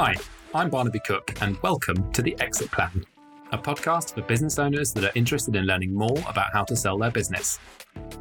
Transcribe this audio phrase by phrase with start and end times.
[0.00, 0.14] Hi,
[0.54, 3.04] I'm Barnaby Cook, and welcome to The Exit Plan,
[3.50, 6.96] a podcast for business owners that are interested in learning more about how to sell
[6.96, 7.58] their business.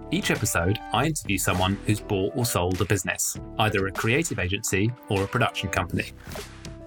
[0.09, 4.91] Each episode, I interview someone who's bought or sold a business, either a creative agency
[5.09, 6.13] or a production company.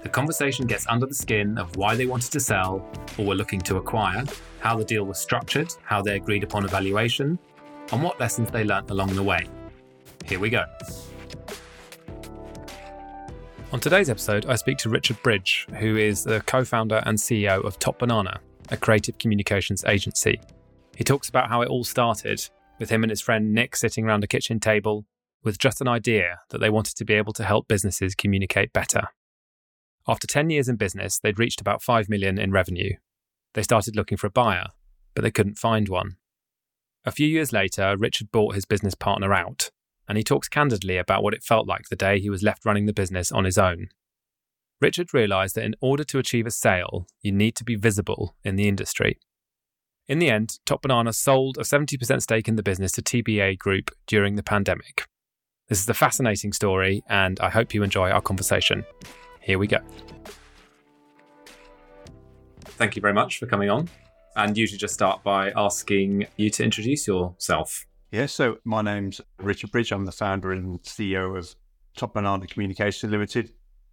[0.03, 2.85] The conversation gets under the skin of why they wanted to sell
[3.17, 4.25] or were looking to acquire,
[4.59, 7.39] how the deal was structured, how they agreed upon a valuation,
[7.93, 9.47] and what lessons they learnt along the way.
[10.25, 10.65] Here we go.
[13.73, 17.65] On today's episode, I speak to Richard Bridge, who is the co founder and CEO
[17.65, 20.41] of Top Banana, a creative communications agency.
[20.97, 22.49] He talks about how it all started
[22.81, 25.07] with him and his friend Nick sitting around a kitchen table
[25.45, 29.03] with just an idea that they wanted to be able to help businesses communicate better.
[30.09, 32.95] After 10 years in business, they'd reached about 5 million in revenue.
[33.55, 34.67] They started looking for a buyer,
[35.15, 36.17] but they couldn't find one.
[37.05, 39.71] A few years later, Richard bought his business partner out
[40.11, 42.87] and he talks candidly about what it felt like the day he was left running
[42.87, 43.87] the business on his own.
[44.81, 48.57] Richard realised that in order to achieve a sale, you need to be visible in
[48.57, 49.21] the industry.
[50.09, 53.93] In the end, Top Banana sold a 70% stake in the business to TBA Group
[54.09, 55.07] during the pandemic.
[55.69, 58.85] This is a fascinating story, and I hope you enjoy our conversation.
[59.41, 59.79] Here we go.
[62.65, 63.89] Thank you very much for coming on.
[64.35, 67.87] And usually just start by asking you to introduce yourself.
[68.11, 69.93] Yeah, so my name's Richard Bridge.
[69.93, 71.55] I'm the founder and CEO of
[71.97, 73.53] Top Banana Communications Limited.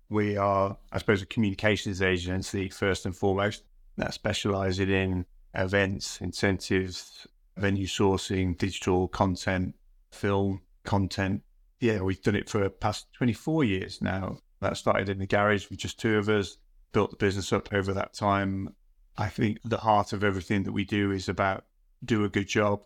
[0.09, 3.63] We are, I suppose, a communications agency first and foremost
[3.97, 9.75] that specialises in events, incentives, venue sourcing, digital content,
[10.11, 11.43] film content.
[11.79, 14.39] Yeah, we've done it for past 24 years now.
[14.61, 16.57] That started in the garage with just two of us,
[16.91, 18.73] built the business up over that time.
[19.15, 21.65] I think the heart of everything that we do is about
[22.03, 22.81] do a good job,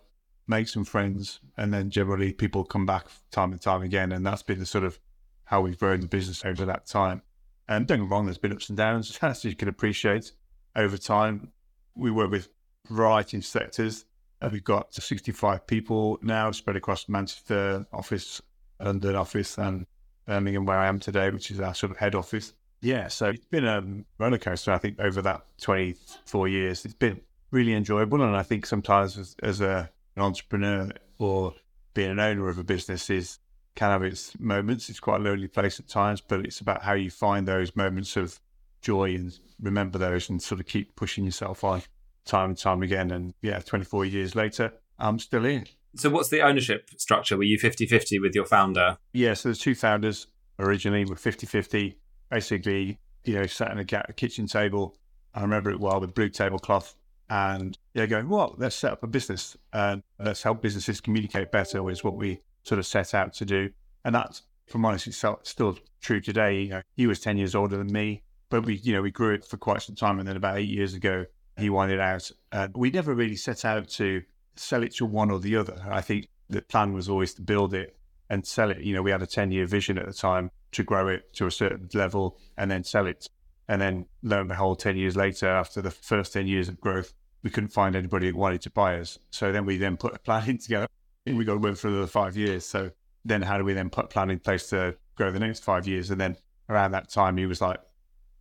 [0.47, 4.11] make some friends, and then generally people come back time and time again.
[4.11, 4.99] And that's been the sort of
[5.45, 7.21] how we've grown the business over that time.
[7.67, 10.31] And don't get wrong, there's been ups and downs, as you can appreciate
[10.75, 11.51] over time.
[11.95, 12.49] We work with
[12.89, 14.05] a variety of sectors.
[14.51, 18.41] We've got 65 people now spread across Manchester office,
[18.79, 19.85] London office, and
[20.25, 22.53] Birmingham, where I am today, which is our sort of head office.
[22.81, 23.83] Yeah, so it's been a
[24.17, 26.83] roller coaster, I think, over that 24 years.
[26.85, 27.21] It's been
[27.51, 28.23] really enjoyable.
[28.23, 31.53] And I think sometimes as, as a an entrepreneur or
[31.93, 33.39] being an owner of a business is
[33.75, 34.89] can have its moments.
[34.89, 38.17] It's quite a lonely place at times, but it's about how you find those moments
[38.17, 38.39] of
[38.81, 41.81] joy and remember those and sort of keep pushing yourself on
[42.25, 43.11] time and time again.
[43.11, 45.67] And yeah, 24 years later, I'm still in.
[45.95, 47.37] So, what's the ownership structure?
[47.37, 48.97] Were you 50 50 with your founder?
[49.13, 50.27] Yeah, so there's two founders
[50.59, 51.97] originally, were 50 50.
[52.29, 54.95] Basically, you know, sat in a kitchen table.
[55.33, 56.95] I remember it well with blue tablecloth
[57.31, 61.89] and yeah, going, well, let's set up a business and let's help businesses communicate better
[61.89, 63.69] is what we sort of set out to do.
[64.03, 66.63] And that's, from honest, it's still true today.
[66.63, 69.33] You know, he was 10 years older than me, but we, you know, we grew
[69.33, 70.19] it for quite some time.
[70.19, 71.25] And then about eight years ago,
[71.57, 72.29] he wanted out.
[72.51, 74.23] And we never really set out to
[74.57, 75.81] sell it to one or the other.
[75.89, 77.95] I think the plan was always to build it
[78.29, 78.81] and sell it.
[78.81, 81.45] You know, we had a 10 year vision at the time to grow it to
[81.45, 83.29] a certain level and then sell it.
[83.69, 87.13] And then lo and behold, 10 years later, after the first 10 years of growth,
[87.43, 89.17] we couldn't find anybody who wanted to buy us.
[89.31, 90.87] So then we then put a plan in together.
[91.25, 92.65] And we got to work for another five years.
[92.65, 92.91] So
[93.25, 95.87] then how do we then put a plan in place to grow the next five
[95.87, 96.09] years?
[96.09, 96.35] And then
[96.69, 97.79] around that time, he was like,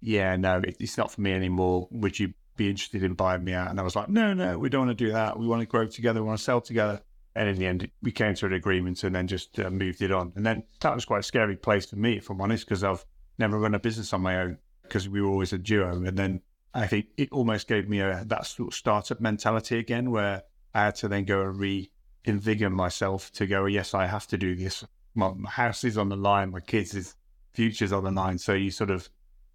[0.00, 1.88] yeah, no, it's not for me anymore.
[1.90, 3.70] Would you be interested in buying me out?
[3.70, 5.38] And I was like, no, no, we don't want to do that.
[5.38, 6.22] We want to grow together.
[6.22, 7.02] We want to sell together.
[7.36, 10.10] And in the end, we came to an agreement and then just uh, moved it
[10.10, 10.32] on.
[10.34, 13.04] And then that was quite a scary place for me, if I'm honest, because I've
[13.38, 16.02] never run a business on my own because we were always a duo.
[16.02, 16.40] And then
[16.72, 20.42] I think it almost gave me a that sort of startup mentality again, where
[20.74, 24.54] I had to then go and reinvigorate myself to go, yes, I have to do
[24.54, 24.84] this.
[25.14, 27.16] My, my house is on the line, my kids'
[27.52, 28.38] future's on the line.
[28.38, 29.08] So you sort of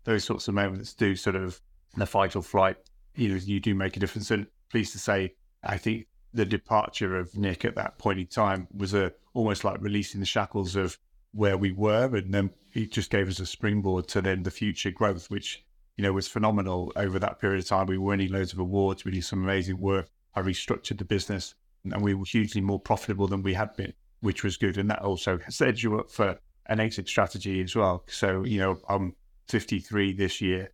[0.04, 1.62] those sorts of moments do sort of
[1.96, 2.78] the fight or flight.
[3.16, 4.30] You know, you do make a difference.
[4.32, 8.68] And pleased to say, I think the departure of Nick at that point in time
[8.76, 10.98] was a almost like releasing the shackles of
[11.32, 14.92] where we were, and then it just gave us a springboard to then the future
[14.92, 15.65] growth, which
[15.98, 17.88] you know, was phenomenal over that period of time.
[17.88, 19.06] We were winning loads of awards.
[19.06, 20.10] We did some amazing work.
[20.36, 24.44] I restructured the business and we were hugely more profitable than we had been, which
[24.44, 24.78] was good.
[24.78, 26.38] And that also set you up for
[26.68, 28.04] an exit strategy as well.
[28.08, 29.16] So, you know, I'm
[29.48, 30.72] 53 this year.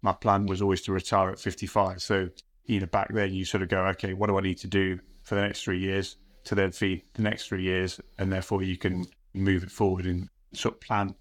[0.00, 2.00] My plan was always to retire at 55.
[2.00, 2.28] So,
[2.64, 4.98] you know, back then you sort of go, okay, what do I need to do
[5.24, 8.00] for the next three years to then feed the next three years?
[8.18, 11.14] And therefore you can move it forward and sort of plan.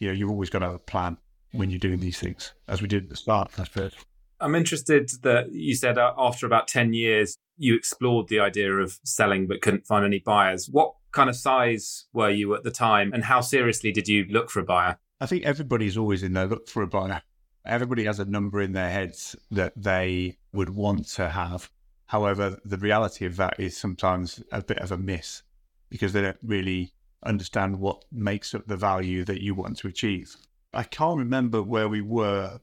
[0.00, 1.18] You know, you've always got to have a plan
[1.52, 3.92] when you're doing these things, as we did at the start, I suppose.
[4.40, 8.98] I'm interested that you said uh, after about 10 years, you explored the idea of
[9.04, 10.68] selling but couldn't find any buyers.
[10.70, 14.50] What kind of size were you at the time and how seriously did you look
[14.50, 14.98] for a buyer?
[15.20, 17.22] I think everybody's always in there look for a buyer.
[17.64, 21.70] Everybody has a number in their heads that they would want to have.
[22.06, 25.42] However, the reality of that is sometimes a bit of a miss
[25.88, 26.92] because they don't really
[27.24, 30.36] understand what makes up the value that you want to achieve.
[30.76, 32.60] I can't remember where we were.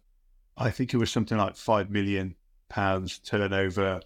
[0.55, 2.35] I think it was something like five million
[2.69, 4.01] pounds turnover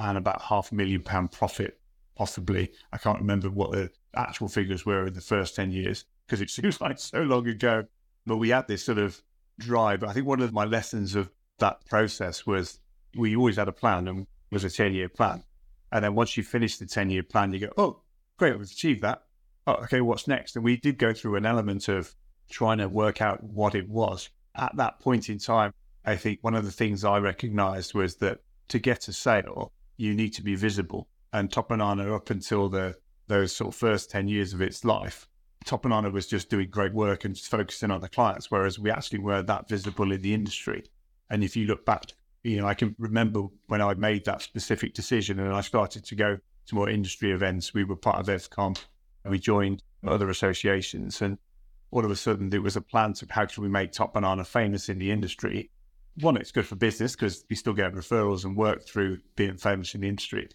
[0.00, 1.78] and about half a million pound profit,
[2.16, 2.72] possibly.
[2.92, 6.50] I can't remember what the actual figures were in the first 10 years because it
[6.56, 7.84] seems like so long ago.
[8.26, 9.22] But we had this sort of
[9.60, 10.02] drive.
[10.02, 12.80] I think one of my lessons of that process was
[13.16, 15.44] we always had a plan and was a 10 year plan.
[15.92, 18.00] And then once you finish the 10 year plan, you go, oh,
[18.38, 19.22] great, we've achieved that.
[19.68, 20.56] Oh, okay, what's next?
[20.56, 22.12] And we did go through an element of
[22.52, 24.28] trying to work out what it was.
[24.54, 25.72] At that point in time,
[26.04, 30.14] I think one of the things I recognized was that to get a sale, you
[30.14, 31.08] need to be visible.
[31.32, 32.96] And Top Banana, up until the
[33.28, 35.26] those sort of first 10 years of its life,
[35.64, 38.90] Top Banana was just doing great work and just focusing on the clients, whereas we
[38.90, 40.84] actually were that visible in the industry.
[41.30, 42.12] And if you look back,
[42.42, 46.14] you know, I can remember when I made that specific decision and I started to
[46.14, 47.72] go to more industry events.
[47.72, 48.76] We were part of EVCOM.
[49.24, 51.38] We joined other associations and
[51.92, 54.44] all of a sudden there was a plan to how can we make Top Banana
[54.44, 55.70] famous in the industry.
[56.20, 59.94] One, it's good for business because we still get referrals and work through being famous
[59.94, 60.48] in the industry.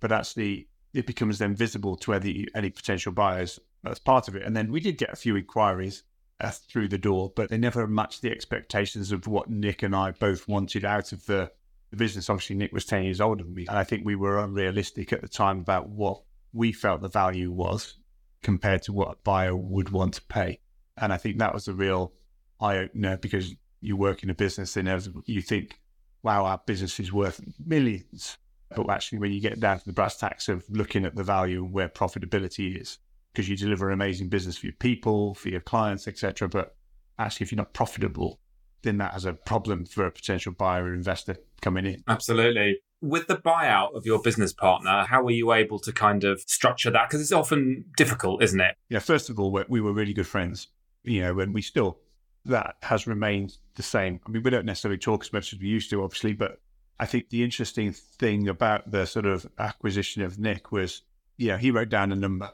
[0.00, 4.44] But actually, it becomes then visible to any, any potential buyers as part of it.
[4.44, 6.04] And then we did get a few inquiries
[6.40, 10.12] uh, through the door, but they never matched the expectations of what Nick and I
[10.12, 11.50] both wanted out of the,
[11.90, 12.30] the business.
[12.30, 13.66] Obviously, Nick was 10 years older than me.
[13.68, 17.50] And I think we were unrealistic at the time about what we felt the value
[17.50, 17.94] was
[18.42, 20.60] compared to what a buyer would want to pay.
[20.96, 22.12] And I think that was a real
[22.60, 24.88] eye opener because you work in a business and
[25.26, 25.78] you think,
[26.22, 28.38] wow, our business is worth millions.
[28.74, 31.64] But actually, when you get down to the brass tacks of looking at the value
[31.64, 32.98] and where profitability is,
[33.32, 36.48] because you deliver an amazing business for your people, for your clients, etc.
[36.48, 36.74] But
[37.18, 38.40] actually, if you're not profitable,
[38.82, 42.02] then that has a problem for a potential buyer or investor coming in.
[42.08, 42.78] Absolutely.
[43.00, 46.90] With the buyout of your business partner, how were you able to kind of structure
[46.90, 47.08] that?
[47.08, 48.76] Because it's often difficult, isn't it?
[48.88, 50.68] Yeah, first of all, we were really good friends,
[51.04, 51.98] you know, and we still,
[52.46, 54.20] that has remained the same.
[54.26, 56.60] I mean, we don't necessarily talk as much as we used to, obviously, but
[56.98, 61.02] I think the interesting thing about the sort of acquisition of Nick was,
[61.36, 62.50] you know, he wrote down a number.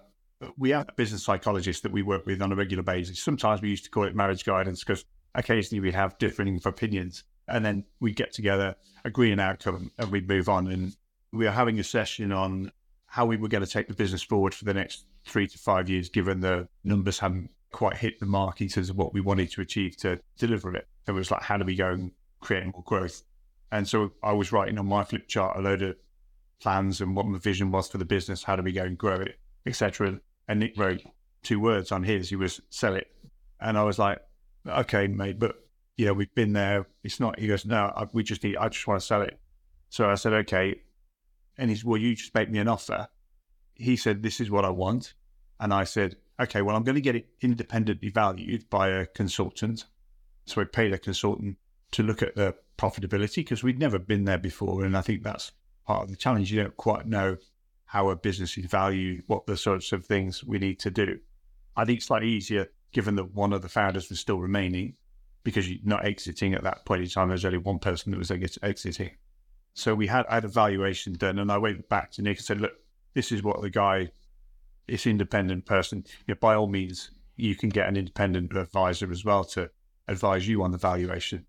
[0.56, 3.22] We have a business psychologist that we work with on a regular basis.
[3.22, 5.04] Sometimes we used to call it marriage guidance because
[5.34, 7.24] occasionally we have differing opinions.
[7.48, 10.68] And then we get together, agree an outcome, and we move on.
[10.68, 10.96] And
[11.32, 12.72] we are having a session on
[13.06, 15.90] how we were going to take the business forward for the next three to five
[15.90, 19.50] years, given the numbers hadn't quite hit the mark in terms of what we wanted
[19.52, 20.88] to achieve to deliver it.
[21.06, 23.22] So It was like, how do we go and create more growth?
[23.72, 25.96] And so I was writing on my flip chart a load of
[26.60, 29.20] plans and what my vision was for the business, how do we go and grow
[29.20, 30.20] it, etc.
[30.48, 31.02] And Nick wrote
[31.42, 32.28] two words on his.
[32.28, 33.10] He was sell it,
[33.60, 34.20] and I was like,
[34.66, 35.56] okay, mate, but
[35.96, 36.86] you know we've been there.
[37.02, 37.38] It's not.
[37.38, 38.56] He goes, no, I, we just need.
[38.56, 39.38] I just want to sell it.
[39.88, 40.80] So I said, okay.
[41.58, 43.08] And he's, well, you just make me an offer.
[43.74, 45.14] He said, this is what I want,
[45.58, 49.84] and I said, okay, well, I'm going to get it independently valued by a consultant.
[50.46, 51.56] So we paid a consultant
[51.92, 54.84] to look at the profitability because we'd never been there before.
[54.84, 55.52] And I think that's
[55.86, 56.50] part of the challenge.
[56.50, 57.36] You don't quite know
[57.84, 61.18] how a business is valued, what the sorts of things we need to do.
[61.76, 64.94] I think it's slightly easier given that one of the founders was still remaining
[65.42, 67.28] because you're not exiting at that point in time.
[67.28, 69.10] There's only one person that was exiting.
[69.74, 72.60] So we had, had a valuation done and I went back to Nick and said,
[72.60, 72.72] look,
[73.14, 74.10] this is what the guy,
[74.90, 79.24] this independent person, you know, by all means, you can get an independent advisor as
[79.24, 79.70] well to
[80.08, 81.46] advise you on the valuation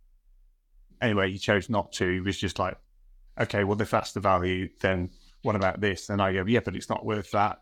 [1.01, 2.09] anyway, he chose not to.
[2.09, 2.77] He was just like,
[3.39, 5.09] okay, well, if that's the value, then
[5.41, 6.09] what about this?
[6.09, 7.61] And I go, yeah, but it's not worth that.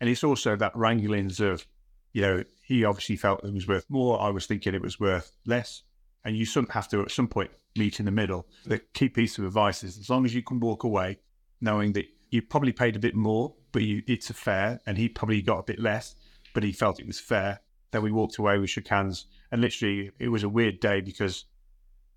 [0.00, 1.64] And it's also that wranglings of,
[2.12, 4.20] you know, he obviously felt it was worth more.
[4.20, 5.82] I was thinking it was worth less.
[6.24, 8.46] And you have to, at some point, meet in the middle.
[8.66, 11.18] The key piece of advice is as long as you can walk away
[11.60, 15.08] knowing that you probably paid a bit more, but you, it's a fair, and he
[15.08, 16.14] probably got a bit less,
[16.54, 17.60] but he felt it was fair.
[17.90, 21.46] Then we walked away, we shook hands, and literally it was a weird day because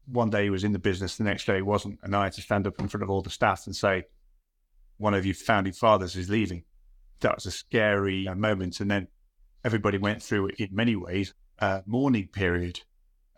[0.05, 2.00] one day he was in the business, the next day he wasn't.
[2.03, 4.03] And I had to stand up in front of all the staff and say,
[4.97, 6.63] one of your founding fathers is leaving.
[7.21, 8.79] That was a scary uh, moment.
[8.79, 9.07] And then
[9.63, 12.79] everybody went through it in many ways, a mourning period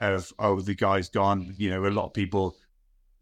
[0.02, 1.56] of, oh, the guy's gone.
[1.58, 2.56] You know, a lot of people,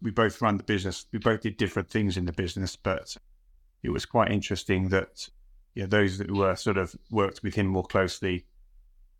[0.01, 1.05] we both ran the business.
[1.13, 3.15] We both did different things in the business, but
[3.85, 5.29] it was quite interesting that,
[5.73, 8.45] you know, those that were sort of worked with him more closely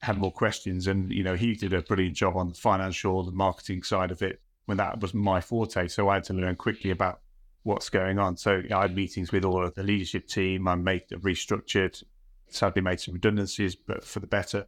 [0.02, 0.88] had more questions.
[0.88, 4.22] And, you know, he did a brilliant job on the financial, the marketing side of
[4.22, 5.88] it when that was my forte.
[5.88, 7.22] So I had to learn quickly about
[7.64, 8.38] what's going on.
[8.38, 10.68] So you know, I had meetings with all of the leadership team.
[10.68, 12.04] I made a restructured,
[12.48, 14.68] sadly made some redundancies, but for the better.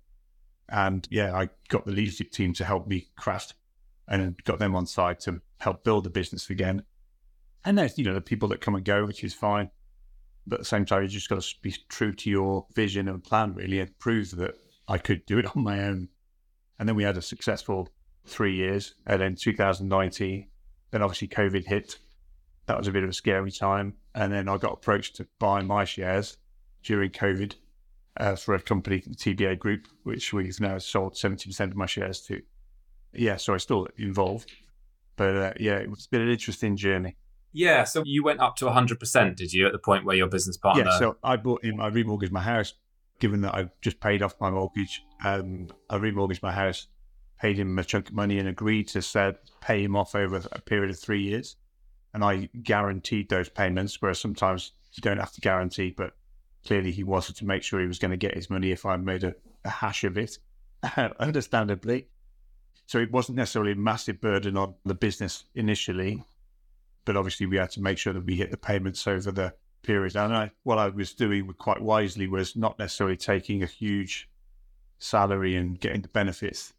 [0.70, 3.54] And yeah, I got the leadership team to help me craft
[4.08, 6.84] and got them on side to help build the business again.
[7.66, 9.70] And there's, you know, the people that come and go, which is fine.
[10.48, 13.24] But at the same time, you just got to be true to your vision and
[13.24, 14.56] plan, really, and prove that
[14.88, 16.08] I could do it on my own.
[16.80, 17.89] And then we had a successful
[18.25, 18.96] three years.
[19.06, 20.48] And then 2019,
[20.92, 21.98] then obviously COVID hit.
[22.68, 23.94] That was a bit of a scary time.
[24.16, 26.38] And then I got approached to buy my shares
[26.84, 27.56] during COVID
[28.18, 32.22] uh, for a company, the TBA Group, which we've now sold 70% of my shares
[32.22, 32.42] to.
[33.13, 34.51] Yeah, so I'm still involved.
[35.18, 37.16] But uh, yeah, it's been an interesting journey.
[37.54, 40.58] Yeah, so you went up to 100%, did you, at the point where your business
[40.58, 40.86] partner?
[40.86, 42.74] Yeah, so I bought him, I remortgaged my house,
[43.20, 45.04] given that I just paid off my mortgage.
[45.25, 46.88] Um, I remortgaged my house,
[47.39, 50.62] paid him a chunk of money, and agreed to set, pay him off over a
[50.62, 51.56] period of three years.
[52.13, 56.13] And I guaranteed those payments, whereas sometimes you don't have to guarantee, but
[56.66, 58.98] clearly he wanted to make sure he was going to get his money if I
[58.98, 60.38] made a, a hash of it,
[61.20, 62.08] understandably.
[62.88, 66.24] So it wasn't necessarily a massive burden on the business initially,
[67.08, 70.18] but obviously we had to make sure that we hit the payments over the period.
[70.18, 74.30] And I, what I was doing quite wisely was not necessarily taking a huge
[75.00, 76.74] salary and getting the benefits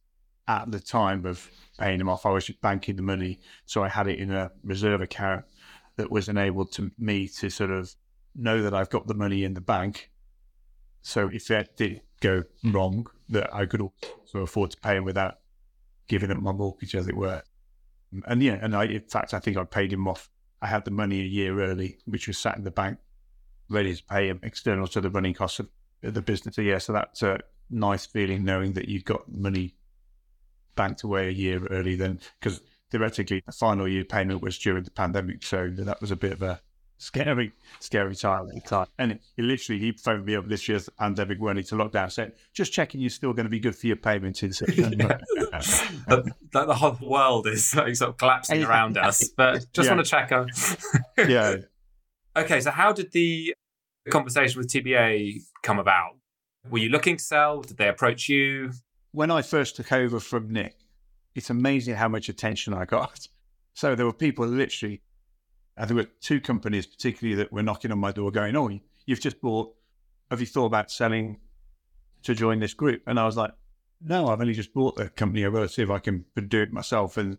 [0.46, 2.26] at the time of paying them off.
[2.26, 5.46] I was just banking the money, so I had it in a reserve account
[5.96, 7.94] that was enabled to me to sort of
[8.36, 10.10] know that I've got the money in the bank.
[11.00, 15.38] So if that did go wrong, that I could also afford to pay him without
[16.06, 17.42] giving up my mortgage, as it were.
[18.26, 20.30] And yeah, and I, in fact, I think I paid him off.
[20.62, 22.98] I had the money a year early, which was sat in the bank,
[23.68, 25.68] ready to pay him external to the running costs of
[26.02, 26.56] the business.
[26.56, 27.38] So yeah, so that's a
[27.70, 29.74] nice feeling knowing that you've got money
[30.74, 31.96] banked away a year early.
[31.96, 32.60] Then, because
[32.90, 36.42] theoretically, the final year payment was during the pandemic, so that was a bit of
[36.42, 36.60] a
[36.98, 38.86] scary, scary time at the time.
[38.98, 42.32] And he literally, he phoned me up this year's pandemic when it's a lockdown, said,
[42.52, 45.20] just checking you're still going to be good for your payments in September.
[45.40, 49.94] the, the, whole world is like, sort of collapsing around us, but just yeah.
[49.94, 50.48] want to check on.
[51.28, 51.56] yeah.
[52.36, 53.54] Okay, so how did the
[54.10, 56.16] conversation with TBA come about?
[56.68, 57.62] Were you looking to sell?
[57.62, 58.72] Did they approach you?
[59.12, 60.76] When I first took over from Nick,
[61.34, 63.28] it's amazing how much attention I got.
[63.74, 65.02] So there were people literally
[65.78, 68.68] and there were two companies particularly that were knocking on my door going, Oh,
[69.06, 69.74] you've just bought,
[70.30, 71.38] have you thought about selling
[72.24, 73.02] to join this group?
[73.06, 73.52] And I was like,
[74.00, 75.46] No, I've only just bought the company.
[75.46, 77.16] I've got to see if I can do it myself.
[77.16, 77.38] And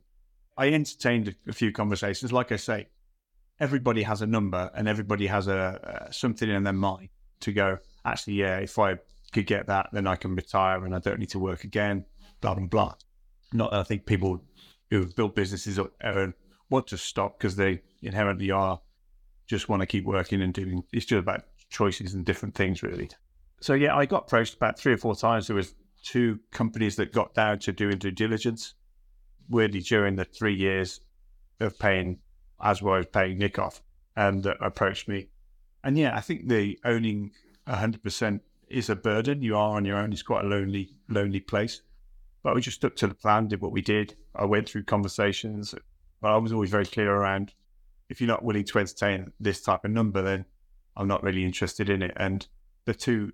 [0.58, 2.32] I entertained a few conversations.
[2.32, 2.88] Like I say,
[3.60, 7.10] everybody has a number and everybody has a, a something in their mind
[7.42, 8.96] to go, actually, yeah, if I
[9.34, 12.06] could get that, then I can retire and I don't need to work again,
[12.40, 12.96] blah, blah, blah.
[13.52, 14.42] Not that I think people
[14.90, 16.34] who have built businesses are
[16.70, 18.80] want to stop because they inherently are
[19.48, 20.84] just want to keep working and doing.
[20.94, 23.10] It's just about choices and different things, really.
[23.62, 25.48] So yeah, I got approached about three or four times.
[25.48, 28.76] There was two companies that got down to doing due diligence.
[29.50, 31.02] Weirdly, during the three years
[31.60, 32.20] of paying,
[32.62, 33.82] as well as paying Nick off,
[34.16, 35.30] and uh, approached me.
[35.84, 37.32] And yeah, I think the owning
[37.68, 39.42] hundred percent is a burden.
[39.42, 40.14] You are on your own.
[40.14, 41.82] It's quite a lonely, lonely place.
[42.44, 44.16] But we just stuck to the plan, did what we did.
[44.36, 45.76] I went through conversations,
[46.22, 47.54] but I was always very clear around
[48.10, 50.46] if you're not willing to entertain this type of number, then
[50.98, 52.14] I'm not really interested in it.
[52.18, 52.46] And
[52.86, 53.32] the two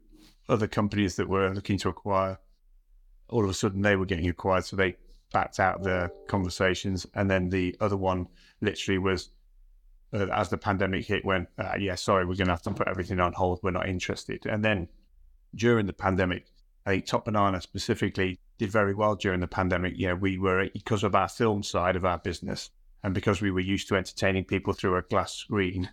[0.50, 2.38] other companies that were looking to acquire,
[3.30, 4.98] all of a sudden they were getting acquired, so they
[5.32, 7.08] backed out the conversations.
[7.16, 8.28] And then the other one
[8.62, 9.30] literally was,
[10.14, 12.88] uh, as the pandemic hit, went, uh, yeah, sorry, we're going to have to put
[12.88, 13.60] everything on hold.
[13.64, 14.46] We're not interested.
[14.46, 14.90] And then
[15.56, 16.48] during the pandemic,
[16.86, 19.94] I think Top Banana specifically did very well during the pandemic.
[19.98, 22.70] Yeah, we were because of our film side of our business,
[23.06, 25.92] and because we were used to entertaining people through a glass screen,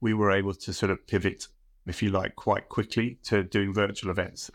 [0.00, 1.48] we were able to sort of pivot,
[1.88, 4.48] if you like, quite quickly to doing virtual events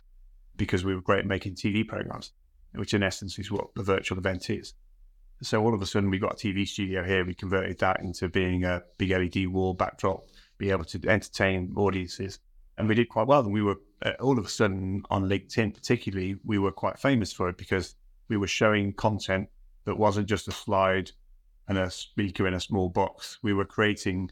[0.56, 2.32] because we were great at making TV programs,
[2.76, 4.74] which in essence is what a virtual event is.
[5.42, 7.26] So all of a sudden, we got a TV studio here.
[7.26, 10.24] We converted that into being a big LED wall backdrop,
[10.58, 12.40] be able to entertain audiences,
[12.78, 13.42] and we did quite well.
[13.42, 17.34] And we were uh, all of a sudden on LinkedIn, particularly, we were quite famous
[17.34, 17.96] for it because
[18.30, 19.50] we were showing content
[19.84, 21.12] that wasn't just a slide
[21.72, 23.38] and a speaker in a small box.
[23.42, 24.32] We were creating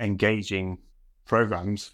[0.00, 0.78] engaging
[1.24, 1.92] programs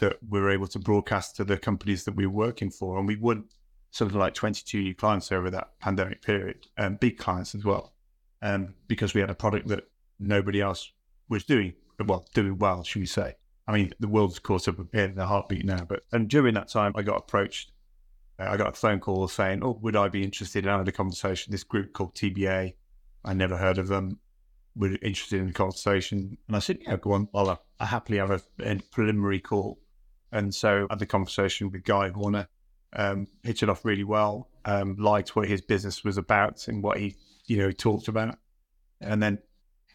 [0.00, 2.96] that we were able to broadcast to the companies that we were working for.
[2.96, 3.44] And we won
[3.90, 7.92] something like 22 new clients over that pandemic period, and big clients as well,
[8.40, 9.84] um, because we had a product that
[10.18, 10.90] nobody else
[11.28, 13.34] was doing, well, doing well, should we say.
[13.68, 16.92] I mean, the world's caught up in a heartbeat now, but and during that time,
[16.94, 17.70] I got approached.
[18.38, 20.92] Uh, I got a phone call saying, "Oh, would I be interested in having a
[20.92, 22.72] conversation?" This group called TBA,
[23.24, 24.18] I never heard of them.
[24.74, 28.18] Were interested in the conversation, and I said, "Yeah, go on." Well, I, I happily
[28.18, 29.78] have a, a, preliminary call,
[30.32, 32.48] and so I had the conversation with Guy Horner.
[32.94, 34.48] Um, hit it off really well.
[34.64, 38.36] um, liked what his business was about and what he, you know, talked about.
[39.00, 39.38] And then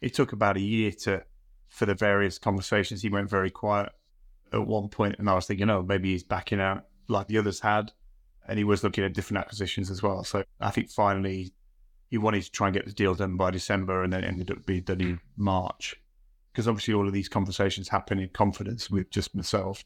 [0.01, 1.23] it took about a year to,
[1.69, 3.91] for the various conversations, he went very quiet
[4.53, 7.59] at one point, and I was thinking, oh, maybe he's backing out like the others
[7.59, 7.91] had,
[8.47, 10.23] and he was looking at different acquisitions as well.
[10.23, 11.53] So I think finally
[12.09, 14.51] he wanted to try and get the deal done by December, and then it ended
[14.51, 15.95] up being done in March,
[16.51, 19.83] because obviously all of these conversations happen in confidence with just myself,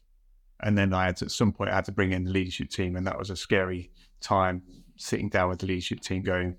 [0.60, 2.70] and then I had to, at some point I had to bring in the leadership
[2.70, 4.62] team, and that was a scary time
[4.96, 6.56] sitting down with the leadership team, going,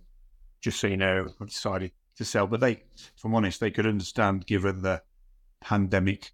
[0.61, 2.47] just so you know, I've decided to sell.
[2.47, 5.01] But they, if I'm honest, they could understand given the
[5.61, 6.31] pandemic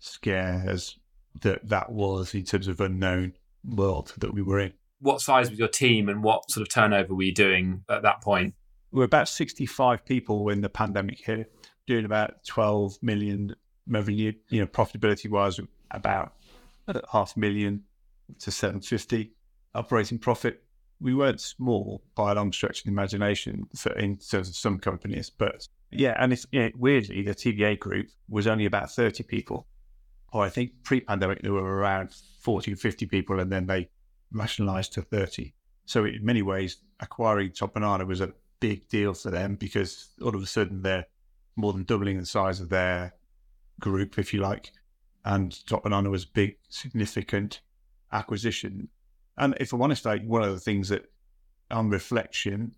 [0.00, 0.98] scares
[1.40, 3.34] that that was in terms of unknown
[3.64, 4.72] world that we were in.
[5.00, 8.20] What size was your team and what sort of turnover were you doing at that
[8.20, 8.54] point?
[8.92, 11.52] We were about 65 people when the pandemic hit,
[11.86, 13.54] doing about 12 million
[13.86, 15.58] revenue, you know, profitability wise,
[15.90, 16.34] about
[17.10, 17.82] half a million
[18.38, 19.32] to 750
[19.74, 20.62] operating profit.
[21.00, 25.30] We weren't small by a long stretch of the imagination in terms of some companies,
[25.30, 29.66] but yeah, and it's you know, weirdly the TBA group was only about 30 people
[30.32, 33.88] or I think pre-pandemic there were around 40 or 50 people and then they
[34.32, 35.52] rationalized to 30.
[35.84, 40.34] So in many ways, acquiring Top Banana was a big deal for them because all
[40.34, 41.06] of a sudden they're
[41.56, 43.12] more than doubling the size of their
[43.80, 44.70] group, if you like.
[45.24, 47.60] And Top Banana was a big, significant
[48.12, 48.88] acquisition.
[49.36, 51.06] And if I'm honest, like one of the things that
[51.72, 52.76] on reflection,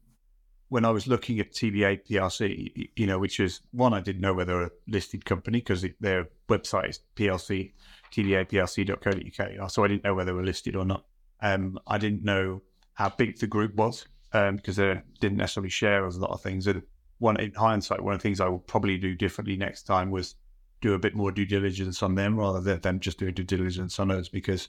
[0.71, 4.33] when I was looking at TBA PLC, you know, which is one, I didn't know
[4.33, 7.73] whether a listed company because their website is PLC,
[8.11, 9.71] TBAPLC.co.uk.
[9.71, 11.05] So I didn't know whether they were listed or not.
[11.43, 12.63] Um, I didn't know
[12.95, 16.67] how big the group was um, because they didn't necessarily share a lot of things.
[16.67, 16.83] And
[17.19, 20.35] one, in hindsight, one of the things I will probably do differently next time was
[20.81, 23.99] do a bit more due diligence on them rather than them just doing due diligence
[23.99, 24.69] on us because,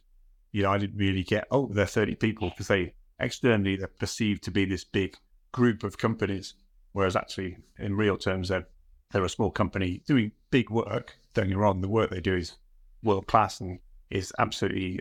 [0.51, 4.43] you know, I didn't really get, oh, they're 30 people because they externally they're perceived
[4.43, 5.17] to be this big
[5.51, 6.53] group of companies,
[6.93, 8.67] whereas actually in real terms they're
[9.11, 11.17] they're a small company doing big work.
[11.33, 12.57] Don't get me wrong, the work they do is
[13.03, 14.99] world class and is absolutely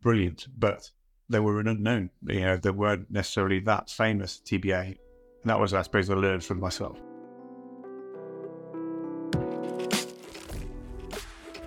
[0.00, 0.90] brilliant, but
[1.28, 2.10] they were an unknown.
[2.26, 4.84] You know, they weren't necessarily that famous TBA.
[4.86, 6.98] And that was, I suppose, I learned from myself.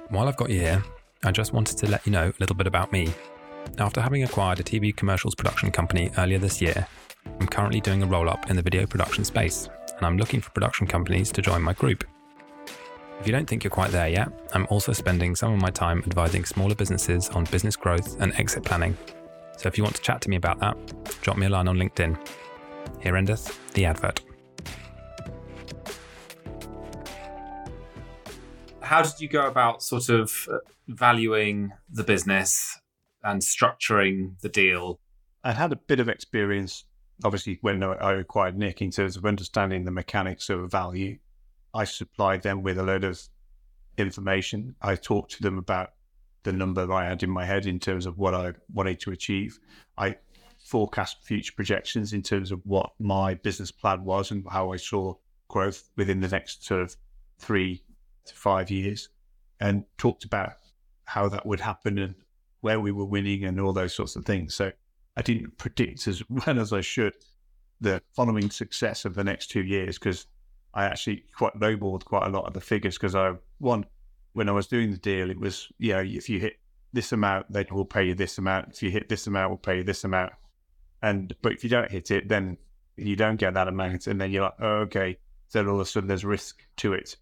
[0.09, 0.83] While I've got you here,
[1.23, 3.13] I just wanted to let you know a little bit about me.
[3.79, 6.87] After having acquired a TV commercials production company earlier this year,
[7.39, 10.51] I'm currently doing a roll up in the video production space, and I'm looking for
[10.51, 12.05] production companies to join my group.
[13.19, 16.03] If you don't think you're quite there yet, I'm also spending some of my time
[16.05, 18.95] advising smaller businesses on business growth and exit planning.
[19.57, 20.77] So if you want to chat to me about that,
[21.21, 22.17] drop me a line on LinkedIn.
[23.01, 24.21] Here endeth the advert.
[28.81, 32.79] How did you go about sort of uh, valuing the business
[33.23, 34.99] and structuring the deal?
[35.43, 36.85] I had a bit of experience
[37.23, 41.17] obviously when I acquired Nick in terms of understanding the mechanics of value,
[41.73, 43.21] I supplied them with a load of
[43.97, 44.75] information.
[44.81, 45.91] I talked to them about
[46.45, 49.59] the number I had in my head in terms of what I wanted to achieve.
[49.97, 50.15] I
[50.63, 55.15] forecast future projections in terms of what my business plan was and how I saw
[55.49, 56.95] growth within the next sort of
[57.39, 57.83] three
[58.25, 59.09] to five years
[59.59, 60.53] and talked about
[61.05, 62.15] how that would happen and
[62.61, 64.55] where we were winning and all those sorts of things.
[64.55, 64.71] So
[65.17, 67.15] I didn't predict as well as I should
[67.81, 70.27] the following success of the next two years because
[70.73, 73.85] I actually quite lowballed quite a lot of the figures because I one
[74.35, 76.59] when I was doing the deal it was you know if you hit
[76.93, 79.77] this amount they will pay you this amount if you hit this amount we'll pay
[79.77, 80.33] you this amount
[81.01, 82.57] and but if you don't hit it then
[82.97, 85.17] you don't get that amount and then you're like oh, okay
[85.47, 87.17] so all of a sudden there's risk to it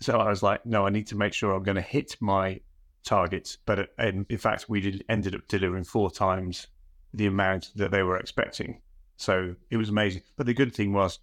[0.00, 2.60] so I was like no I need to make sure I'm going to hit my
[3.04, 6.66] targets but in, in fact we did, ended up delivering four times
[7.14, 8.80] the amount that they were expecting.
[9.16, 10.22] So it was amazing.
[10.36, 11.20] But the good thing was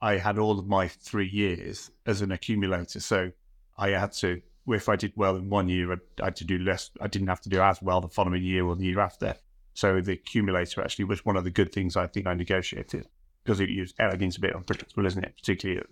[0.00, 3.00] I had all of my three years as an accumulator.
[3.00, 3.30] So
[3.76, 6.90] I had to, if I did well in one year, I had to do less.
[7.00, 9.34] I didn't have to do as well the following year or the year after.
[9.74, 13.06] So the accumulator actually was one of the good things I think I negotiated
[13.44, 15.34] because it was everything's a bit unpredictable, isn't it?
[15.36, 15.82] Particularly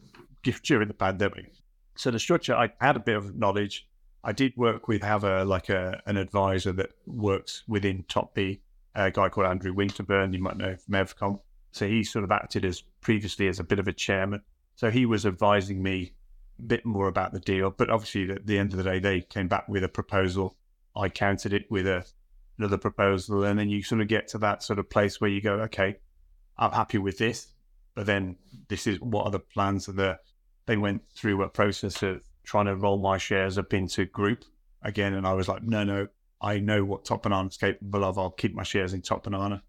[0.63, 1.53] during the pandemic.
[1.97, 3.87] So the structure, I had a bit of knowledge.
[4.25, 8.61] I did work with have a like a an advisor that works within Top B
[8.95, 11.41] a guy called Andrew Winterburn, you might know from Evcom.
[11.73, 14.43] So he sort of acted as previously as a bit of a chairman.
[14.77, 16.13] So he was advising me
[16.67, 17.71] bit more about the deal.
[17.71, 20.57] But obviously, at the end of the day, they came back with a proposal.
[20.97, 22.05] I countered it with a,
[22.59, 23.45] another proposal.
[23.45, 25.97] And then you sort of get to that sort of place where you go, okay,
[26.57, 27.49] I'm happy with this.
[27.95, 28.37] But then
[28.69, 30.19] this is what are the plans of the,
[30.67, 34.45] they went through a process of trying to roll my shares up into group
[34.83, 35.15] again.
[35.15, 36.09] And I was like, no, no,
[36.41, 38.19] I know what Top Banana is capable of.
[38.19, 39.63] I'll keep my shares in Top Banana.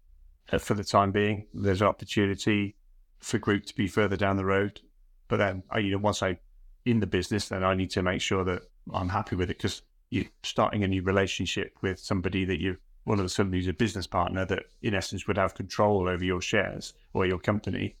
[0.52, 1.46] uh, for the time being.
[1.54, 2.76] There's an opportunity
[3.18, 4.80] for group to be further down the road.
[5.28, 6.38] But then, I, you know, once I
[6.86, 8.62] in the business, then I need to make sure that
[8.94, 13.18] I'm happy with it because you're starting a new relationship with somebody that you one
[13.20, 16.40] of the somebody who's a business partner that in essence would have control over your
[16.40, 17.94] shares or your company.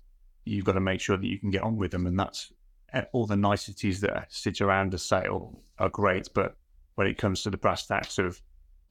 [0.44, 2.52] You've got to make sure that you can get on with them, and that's
[2.92, 6.28] eh, all the niceties that sit around a sale are great.
[6.34, 6.56] But
[6.96, 8.40] when it comes to the brass tacks of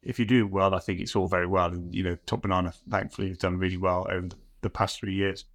[0.04, 1.68] if you do well, I think it's all very well.
[1.68, 4.30] And you know, Top Banana thankfully has done really well over
[4.62, 5.46] the past three years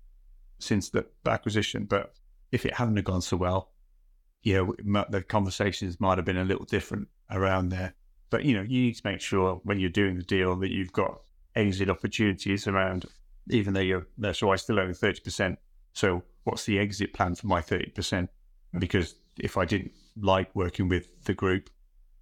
[0.59, 1.85] since the acquisition.
[1.85, 2.13] But
[2.53, 3.71] if it hadn't have gone so well,
[4.43, 7.95] you know, the conversations might have been a little different around there.
[8.31, 10.93] But you know, you need to make sure when you're doing the deal that you've
[10.93, 11.21] got
[11.57, 13.07] exit opportunities around,
[13.49, 14.35] even though you're there.
[14.35, 15.59] So I still own thirty percent.
[15.93, 18.31] So what's the exit plan for my thirty percent?
[18.79, 21.71] Because if I didn't like working with the group,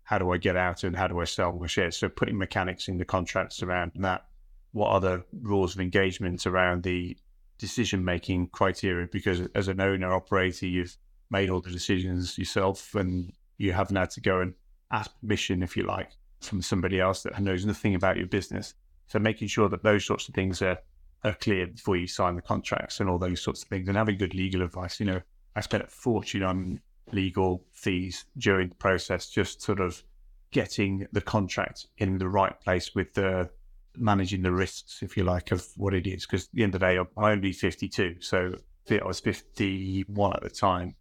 [0.05, 1.97] how do I get out and how do I sell my shares?
[1.97, 4.25] So putting mechanics in the contracts around that.
[4.73, 7.17] What are the rules of engagement around the
[7.59, 9.07] decision making criteria?
[9.11, 10.97] Because as an owner operator, you've
[11.31, 14.55] made all the decisions yourself and you haven't had to go and
[14.91, 16.11] ask permission, if you like,
[16.41, 18.75] from somebody else that knows nothing about your business.
[19.09, 20.79] So making sure that those sorts of things are,
[21.25, 24.19] are clear before you sign the contracts and all those sorts of things and having
[24.19, 25.01] good legal advice.
[25.01, 25.21] You know,
[25.57, 26.81] I spent a fortune on
[27.13, 30.03] legal fees during the process, just sort of
[30.51, 33.51] getting the contract in the right place with the
[33.97, 36.27] managing the risks, if you like, of what it is.
[36.27, 38.17] Because at the end of the day, I'm only 52.
[38.21, 38.55] So
[38.91, 40.95] I was 51 at the time.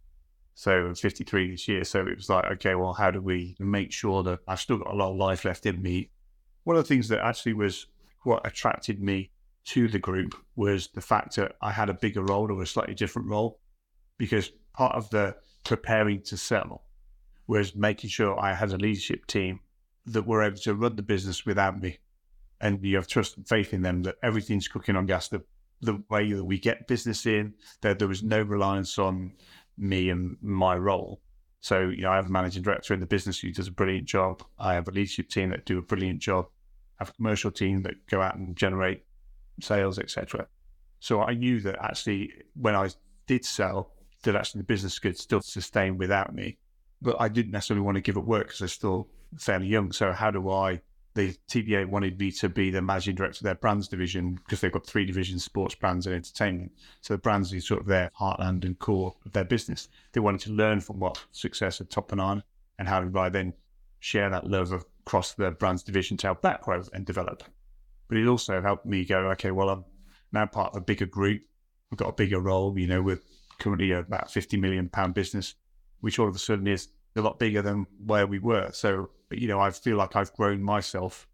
[0.58, 1.84] So 53 this year.
[1.84, 4.92] So it was like, okay, well, how do we make sure that I've still got
[4.92, 6.10] a lot of life left in me?
[6.64, 7.86] One of the things that actually was
[8.24, 9.30] what attracted me
[9.66, 12.96] to the group was the fact that I had a bigger role or a slightly
[12.96, 13.60] different role
[14.18, 16.82] because part of the preparing to sell
[17.46, 19.60] was making sure I had a leadership team
[20.06, 21.98] that were able to run the business without me.
[22.60, 25.44] And you have trust and faith in them that everything's cooking on gas, the,
[25.82, 29.34] the way that we get business in, that there was no reliance on
[29.78, 31.20] me and my role.
[31.60, 34.06] So, you know, I have a managing director in the business who does a brilliant
[34.06, 34.42] job.
[34.58, 36.46] I have a leadership team that do a brilliant job.
[36.98, 39.04] I have a commercial team that go out and generate
[39.60, 40.46] sales, etc.
[41.00, 42.90] So I knew that actually when I
[43.26, 46.58] did sell, that actually the business could still sustain without me.
[47.00, 49.92] But I didn't necessarily want to give up work because I'm still fairly young.
[49.92, 50.80] So how do I
[51.18, 54.70] the TBA wanted me to be the managing director of their brands division because they've
[54.70, 56.70] got three divisions sports, brands, and entertainment.
[57.00, 59.88] So the brands is sort of their heartland and core of their business.
[60.12, 62.44] They wanted to learn from what success had Top Banana
[62.78, 63.52] and how do I then
[63.98, 67.42] share that love across the brands division to help that grow and develop.
[68.06, 69.84] But it also helped me go, okay, well, I'm
[70.30, 71.42] now part of a bigger group.
[71.90, 72.78] We've got a bigger role.
[72.78, 73.20] You know, we're
[73.58, 75.56] currently about 50 million pound business,
[76.00, 78.70] which all of a sudden is a lot bigger than where we were.
[78.72, 81.26] So, you know, I feel like I've grown myself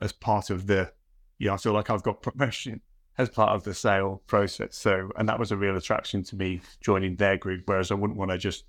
[0.00, 0.92] as part of the,
[1.38, 2.80] you know, I feel like I've got promotion
[3.16, 4.76] as part of the sale process.
[4.76, 8.18] So, and that was a real attraction to me joining their group, whereas I wouldn't
[8.18, 8.64] want to just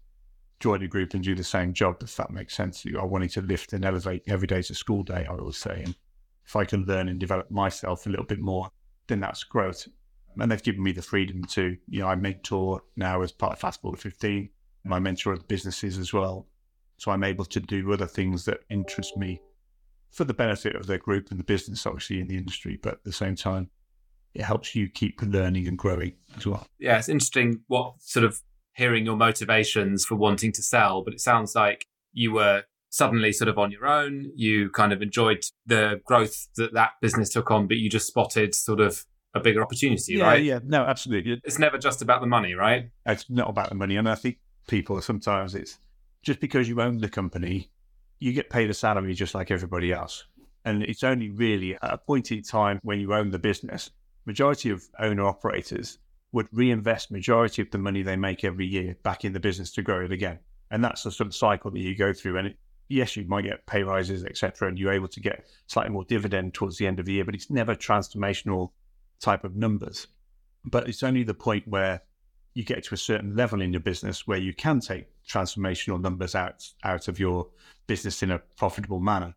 [0.59, 2.85] join a group and do the same job, if that makes sense.
[2.85, 5.83] I wanted to lift and elevate every day to school day, I always say.
[5.85, 5.95] And
[6.45, 8.69] if I can learn and develop myself a little bit more,
[9.07, 9.87] then that's growth.
[10.37, 13.59] And they've given me the freedom to, you know, I mentor now as part of
[13.59, 14.49] Fast Forward 15.
[14.85, 16.47] My mentor of businesses as well.
[16.99, 19.41] So I'm able to do other things that interest me
[20.11, 22.77] for the benefit of the group and the business, obviously, in the industry.
[22.81, 23.69] But at the same time,
[24.33, 26.67] it helps you keep learning and growing as well.
[26.79, 28.41] Yeah, it's interesting what sort of
[28.73, 33.47] hearing your motivations for wanting to sell, but it sounds like you were suddenly sort
[33.47, 34.31] of on your own.
[34.35, 38.55] You kind of enjoyed the growth that that business took on, but you just spotted
[38.55, 40.43] sort of a bigger opportunity, yeah, right?
[40.43, 41.39] Yeah, no, absolutely.
[41.43, 42.89] It's never just about the money, right?
[43.05, 43.95] It's not about the money.
[43.95, 45.77] And I think people sometimes it's
[46.21, 47.69] just because you own the company,
[48.19, 50.25] you get paid a salary just like everybody else.
[50.65, 53.91] And it's only really at a point in time when you own the business,
[54.25, 55.99] majority of owner operators
[56.31, 59.81] would reinvest majority of the money they make every year back in the business to
[59.81, 60.39] grow it again.
[60.69, 62.37] And that's the sort of cycle that you go through.
[62.37, 62.57] And it,
[62.89, 66.53] yes, you might get pay rises, etc., and you're able to get slightly more dividend
[66.53, 68.71] towards the end of the year, but it's never transformational
[69.19, 70.07] type of numbers.
[70.65, 72.03] But it's only the point where
[72.53, 76.35] you get to a certain level in your business where you can take transformational numbers
[76.35, 77.47] out out of your
[77.87, 79.35] business in a profitable manner.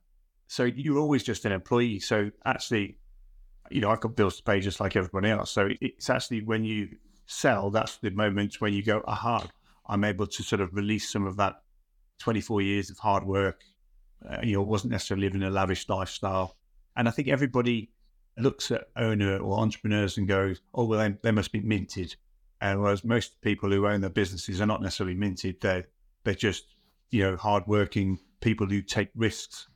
[0.48, 1.98] So you're always just an employee.
[2.00, 2.98] So actually,
[3.70, 5.50] you know, I've got bills to pay just like everybody else.
[5.50, 6.88] So it's actually when you
[7.26, 9.46] sell, that's the moment when you go, aha,
[9.86, 11.62] I'm able to sort of release some of that
[12.18, 13.62] 24 years of hard work.
[14.28, 16.56] Uh, you know, wasn't necessarily living a lavish lifestyle.
[16.96, 17.90] And I think everybody
[18.38, 22.14] looks at owner or entrepreneurs and goes, oh, well, they, they must be minted.
[22.62, 25.88] And whereas most people who own their businesses are not necessarily minted, they're
[26.22, 26.76] they're just
[27.10, 29.66] you know hardworking people who take risks,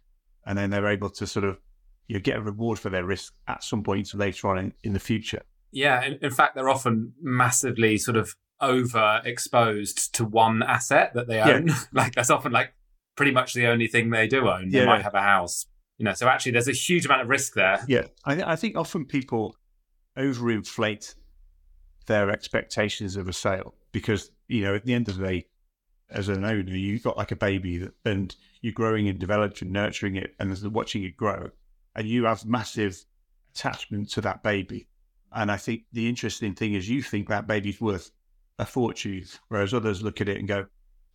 [0.47, 1.59] and then they're able to sort of
[2.07, 5.01] you get a reward for their risk at some point later on in, in the
[5.01, 5.43] future.
[5.73, 11.41] Yeah, in, in fact, they're often massively sort of overexposed to one asset that they
[11.41, 11.67] own.
[11.67, 11.79] Yeah.
[11.93, 12.73] like that's often like
[13.17, 14.71] pretty much the only thing they do own.
[14.71, 14.87] They yeah.
[14.87, 15.67] might have a house,
[15.99, 16.15] you know.
[16.15, 17.85] So actually, there's a huge amount of risk there.
[17.89, 19.57] Yeah, I, I think often people
[20.17, 21.17] overinflate
[22.07, 25.47] their expectations of a sale because you know at the end of the day,
[26.11, 30.17] as an owner, you've got like a baby and you're growing and developing, and nurturing
[30.17, 31.51] it, and watching it grow,
[31.95, 33.05] and you have massive
[33.55, 34.87] attachment to that baby.
[35.33, 38.11] And I think the interesting thing is you think that baby's worth
[38.59, 40.67] a fortune, whereas others look at it and go,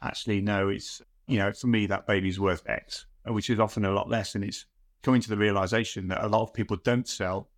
[0.01, 3.91] actually, no, it's, you know, for me, that baby's worth X, which is often a
[3.91, 4.36] lot less.
[4.36, 4.65] And it's
[5.01, 7.49] coming to the realization that a lot of people don't sell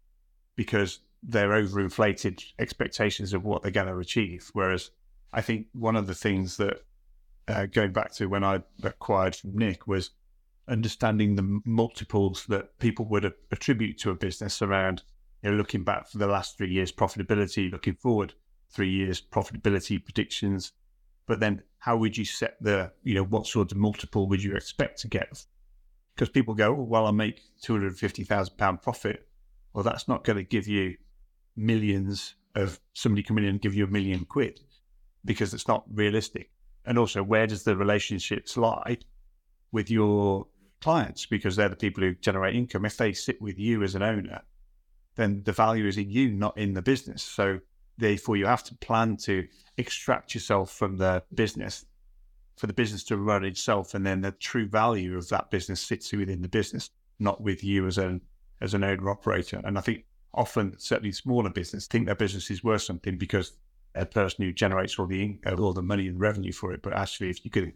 [0.55, 4.49] because they're overinflated expectations of what they're going to achieve.
[4.53, 4.91] Whereas
[5.31, 6.83] I think one of the things that,
[7.47, 10.11] uh, going back to when I acquired from Nick, was
[10.67, 15.03] understanding the multiples that people would attribute to a business around,
[15.41, 18.33] you know, looking back for the last three years profitability, looking forward
[18.69, 20.71] three years profitability predictions.
[21.25, 24.55] But then how would you set the, you know, what sort of multiple would you
[24.55, 25.45] expect to get?
[26.15, 29.27] Because people go, oh, well, I make £250,000 profit.
[29.73, 30.95] Well, that's not going to give you
[31.55, 34.59] millions of somebody coming in and give you a million quid
[35.25, 36.51] because it's not realistic.
[36.85, 38.97] And also, where does the relationships lie
[39.71, 40.47] with your
[40.81, 41.25] clients?
[41.25, 42.85] Because they're the people who generate income.
[42.85, 44.41] If they sit with you as an owner,
[45.15, 47.23] then the value is in you, not in the business.
[47.23, 47.59] So
[47.97, 51.85] Therefore, you have to plan to extract yourself from the business
[52.55, 56.11] for the business to run itself, and then the true value of that business sits
[56.11, 58.21] within the business, not with you as an
[58.61, 59.61] as an owner operator.
[59.63, 63.53] And I think often, certainly smaller business, think their business is worth something because
[63.95, 66.81] a person who generates all the uh, all the money and revenue for it.
[66.81, 67.73] But actually, if you could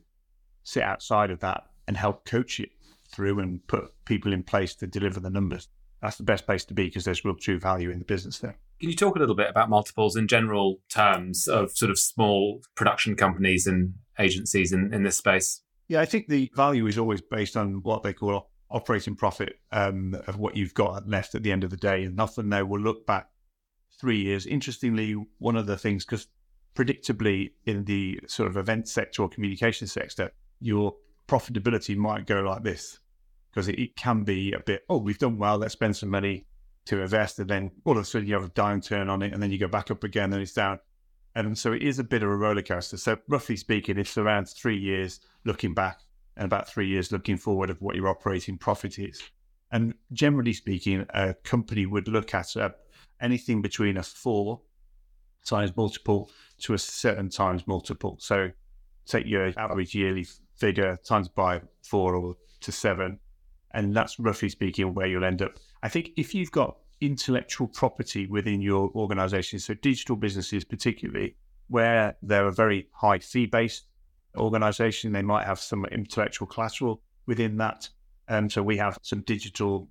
[0.64, 2.70] sit outside of that and help coach it
[3.10, 5.70] through and put people in place to deliver the numbers,
[6.02, 8.58] that's the best place to be because there's real true value in the business there.
[8.80, 12.62] Can you talk a little bit about multiples in general terms of sort of small
[12.76, 15.62] production companies and agencies in, in this space?
[15.88, 20.16] Yeah, I think the value is always based on what they call operating profit um,
[20.28, 22.04] of what you've got left at the end of the day.
[22.04, 23.30] And often they will look back
[24.00, 24.46] three years.
[24.46, 26.28] Interestingly, one of the things, because
[26.76, 30.96] predictably in the sort of event sector or communication sector, your
[31.28, 33.00] profitability might go like this
[33.52, 36.46] because it, it, can be a bit, oh, we've done well, let's spend some money
[36.86, 39.42] to invest, and then all of a sudden you have a downturn on it, and
[39.42, 40.80] then you go back up again, and it's down.
[41.36, 42.98] And so it is a bit of a roller coaster.
[42.98, 46.00] So roughly speaking, it's around three years looking back
[46.38, 49.22] and about three years looking forward of what your operating profit is.
[49.72, 52.70] And generally speaking, a company would look at uh,
[53.20, 54.62] anything between a four
[55.46, 58.18] times multiple to a certain times multiple.
[58.20, 58.52] So
[59.06, 63.20] take your average yearly figure times by four or to seven,
[63.72, 65.58] and that's roughly speaking where you'll end up.
[65.84, 71.36] I think if you've got intellectual property within your organization, so digital businesses particularly,
[71.68, 73.86] where they're a very high fee based
[74.38, 77.90] organization, they might have some intellectual collateral within that.
[78.28, 79.88] And so we have some digital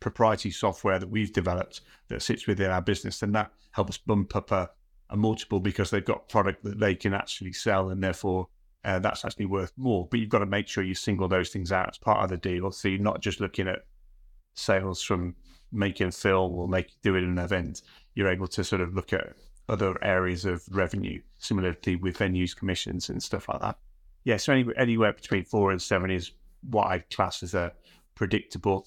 [0.00, 4.50] proprietary software that we've developed that sits within our business, and that helps bump up
[4.52, 4.70] a,
[5.10, 8.48] a multiple because they've got product that they can actually sell, and therefore
[8.84, 10.06] uh, that's actually worth more.
[10.10, 12.36] But you've got to make sure you single those things out as part of the
[12.36, 12.70] deal.
[12.70, 13.84] So you're not just looking at
[14.54, 15.34] sales from
[15.72, 17.82] making a film or make doing an event.
[18.14, 19.34] You're able to sort of look at
[19.68, 23.78] other areas of revenue, similarly with venues, commissions, and stuff like that.
[24.28, 26.32] Yeah, so any, anywhere between four and seven is
[26.68, 27.72] what I class as a
[28.14, 28.86] predictable.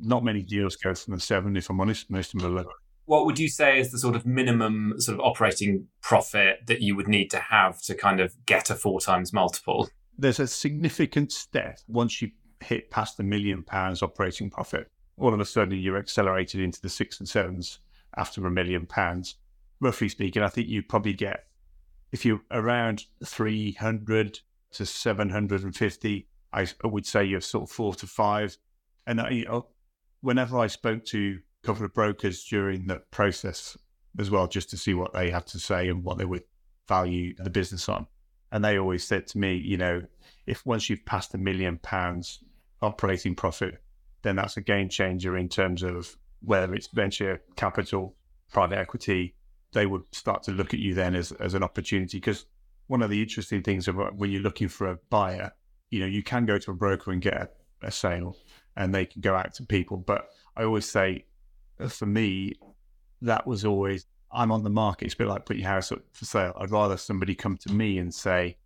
[0.00, 2.10] Not many deals go from a seven, if I'm honest.
[2.10, 2.72] Most of them are lower
[3.04, 6.96] what would you say is the sort of minimum sort of operating profit that you
[6.96, 9.88] would need to have to kind of get a four times multiple?
[10.16, 12.30] There's a significant step once you
[12.60, 14.90] hit past the million pounds operating profit.
[15.18, 17.80] All of a sudden, you're accelerated into the six and sevens
[18.16, 19.36] after a million pounds.
[19.80, 21.44] Roughly speaking, I think you probably get,
[22.12, 24.40] if you're around 300
[24.72, 28.56] to 750, I would say you're sort of four to five.
[29.06, 29.66] And, you uh, know,
[30.20, 33.76] whenever I spoke to a couple of brokers during the process
[34.18, 36.44] as well, just to see what they had to say and what they would
[36.88, 38.06] value the business on.
[38.50, 40.02] And they always said to me, you know,
[40.46, 42.40] if once you've passed a million pounds
[42.82, 43.82] operating profit,
[44.22, 48.14] then that's a game changer in terms of whether it's venture capital,
[48.52, 49.34] private equity,
[49.72, 52.18] they would start to look at you then as, as an opportunity.
[52.18, 52.44] Because
[52.86, 55.52] one of the interesting things about when you're looking for a buyer,
[55.90, 57.48] you know, you can go to a broker and get a,
[57.86, 58.36] a sale
[58.76, 59.96] and they can go out to people.
[59.96, 61.26] But I always say
[61.88, 62.54] for me,
[63.20, 65.06] that was always I'm on the market.
[65.06, 66.54] It's a bit like put your house up for sale.
[66.58, 68.56] I'd rather somebody come to me and say,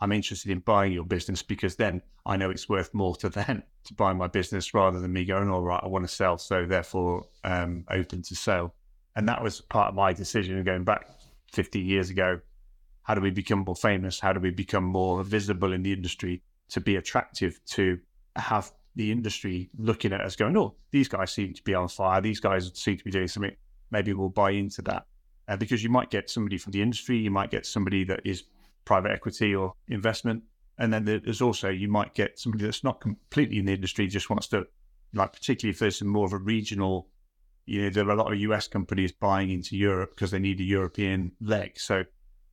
[0.00, 3.62] I'm interested in buying your business because then I know it's worth more to them
[3.84, 6.38] to buy my business rather than me going, all right, I want to sell.
[6.38, 8.74] So therefore, um, open to sale.
[9.16, 11.06] And that was part of my decision going back
[11.52, 12.40] 50 years ago.
[13.02, 14.20] How do we become more famous?
[14.20, 17.98] How do we become more visible in the industry to be attractive to
[18.36, 22.20] have the industry looking at us going, oh, these guys seem to be on fire.
[22.20, 23.54] These guys seem to be doing something.
[23.90, 25.06] Maybe we'll buy into that.
[25.48, 28.44] Uh, because you might get somebody from the industry, you might get somebody that is
[28.84, 30.42] private equity or investment.
[30.78, 34.30] And then there's also, you might get somebody that's not completely in the industry, just
[34.30, 34.66] wants to,
[35.12, 37.08] like, particularly if there's more of a regional,
[37.66, 40.60] you know, there are a lot of US companies buying into Europe because they need
[40.60, 41.78] a European leg.
[41.78, 42.04] So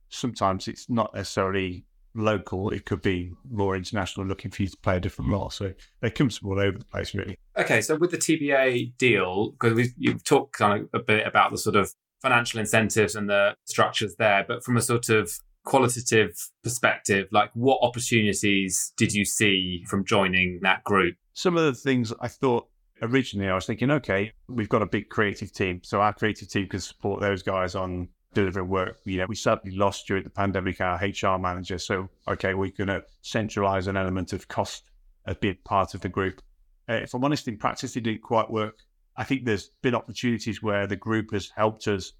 [0.08, 4.96] sometimes it's not necessarily local, it could be more international looking for you to play
[4.96, 5.50] a different role.
[5.50, 7.38] So they come from all over the place, really.
[7.56, 11.58] Okay, so with the TBA deal, because you've talked kind of a bit about the
[11.58, 15.30] sort of financial incentives and the structures there, but from a sort of
[15.64, 21.14] qualitative perspective, like what opportunities did you see from joining that group?
[21.34, 22.66] Some of the things I thought
[23.02, 25.80] originally, I was thinking, okay, we've got a big creative team.
[25.84, 28.98] So our creative team can support those guys on delivering work.
[29.04, 31.78] You know, we certainly lost during the pandemic our HR manager.
[31.78, 34.90] So, okay, we're going to centralize an element of cost
[35.26, 36.42] as being part of the group.
[36.88, 38.78] Uh, if I'm honest, in practice, it didn't quite work.
[39.16, 42.12] I think there's been opportunities where the group has helped us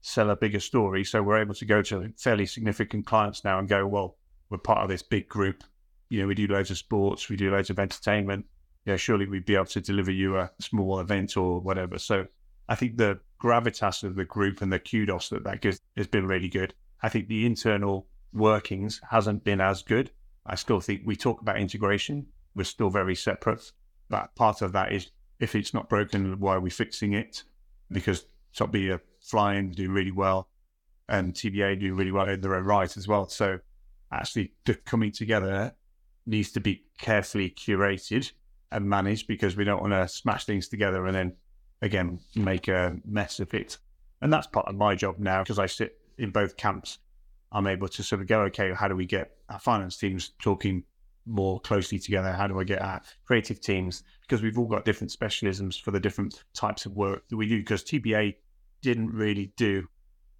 [0.00, 1.04] sell a bigger story.
[1.04, 4.16] So we're able to go to fairly significant clients now and go, well,
[4.48, 5.64] we're part of this big group.
[6.08, 8.46] You know, we do loads of sports, we do loads of entertainment.
[8.84, 11.98] Yeah, surely we'd be able to deliver you a small event or whatever.
[11.98, 12.26] So
[12.68, 16.26] I think the gravitas of the group and the kudos that that gives has been
[16.26, 16.74] really good.
[17.02, 20.10] I think the internal workings hasn't been as good.
[20.46, 22.26] I still think we talk about integration.
[22.54, 23.72] We're still very separate.
[24.08, 27.42] But part of that is if it's not broken, why are we fixing it?
[27.90, 30.48] Because Top Gear flying, doing really well,
[31.08, 33.28] and TBA doing really well in their own right as well.
[33.28, 33.58] So
[34.12, 35.74] actually, the coming together
[36.26, 38.32] needs to be carefully curated
[38.72, 41.32] and managed because we don't want to smash things together and then
[41.82, 43.78] again make a mess of it.
[44.20, 46.98] And that's part of my job now because I sit in both camps.
[47.52, 50.82] I'm able to sort of go, okay, how do we get our finance teams talking
[51.26, 52.32] more closely together?
[52.32, 54.02] How do I get our creative teams?
[54.22, 57.58] Because we've all got different specialisms for the different types of work that we do.
[57.58, 58.36] Because TBA
[58.82, 59.86] didn't really do,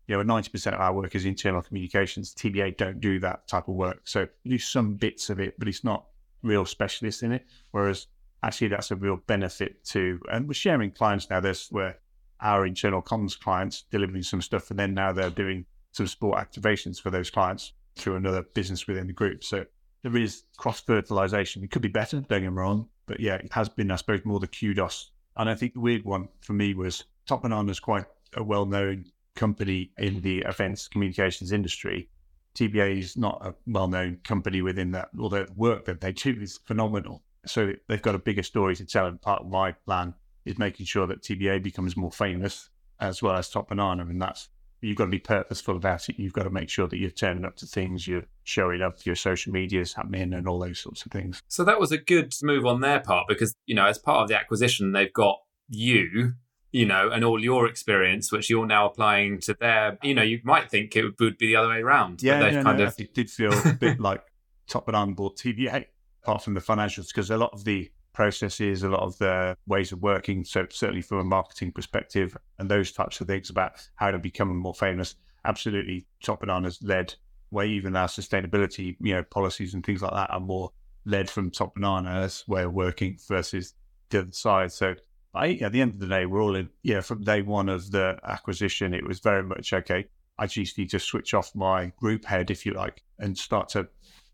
[0.06, 2.34] you know, 90% of our work is internal communications.
[2.34, 4.02] TBA don't do that type of work.
[4.04, 6.06] So do some bits of it, but it's not
[6.42, 7.44] real specialists in it.
[7.72, 8.06] Whereas
[8.42, 11.40] actually that's a real benefit to, and we're sharing clients now.
[11.40, 11.98] There's where
[12.40, 17.00] our internal comms clients delivering some stuff, and then now they're doing some sport activations
[17.00, 19.42] for those clients through another business within the group.
[19.42, 19.64] So
[20.02, 21.64] there is cross fertilization.
[21.64, 24.24] It could be better, don't get me wrong, but yeah, it has been, I suppose,
[24.24, 25.10] more the kudos.
[25.36, 28.04] And I think the weird one for me was Top Banana is quite
[28.36, 32.08] a well-known company in the events communications industry.
[32.54, 36.58] TBA is not a well-known company within that, although the work that they do is
[36.64, 37.22] phenomenal.
[37.46, 39.06] So they've got a bigger story to tell.
[39.06, 43.36] And part of my plan is making sure that TBA becomes more famous as well
[43.36, 44.04] as Top Banana.
[44.04, 44.48] And that's
[44.80, 46.18] you've got to be purposeful about it.
[46.18, 49.16] You've got to make sure that you're turning up to things, you're showing up, your
[49.16, 51.42] social media is happening, and all those sorts of things.
[51.48, 54.28] So that was a good move on their part because you know, as part of
[54.28, 56.34] the acquisition, they've got you
[56.72, 60.38] you know, and all your experience, which you're now applying to their, you know, you
[60.44, 62.22] might think it would be the other way around.
[62.22, 62.94] Yeah, but no, kind no, of...
[63.00, 64.22] it did feel a bit like
[64.66, 65.86] Top Banana bought TBA,
[66.26, 69.92] apart from the financials, because a lot of the processes, a lot of the ways
[69.92, 74.10] of working, so certainly from a marketing perspective and those types of things about how
[74.10, 77.14] to become more famous, absolutely Top Banana's led
[77.52, 80.72] way even our sustainability, you know, policies and things like that are more
[81.04, 83.74] led from Top Banana's way of working versus
[84.10, 84.72] the other side.
[84.72, 84.96] So
[85.32, 87.92] I, at the end of the day, we're all in, yeah, from day one of
[87.92, 90.06] the acquisition, it was very much okay.
[90.38, 93.86] I just need to switch off my group head, if you like, and start to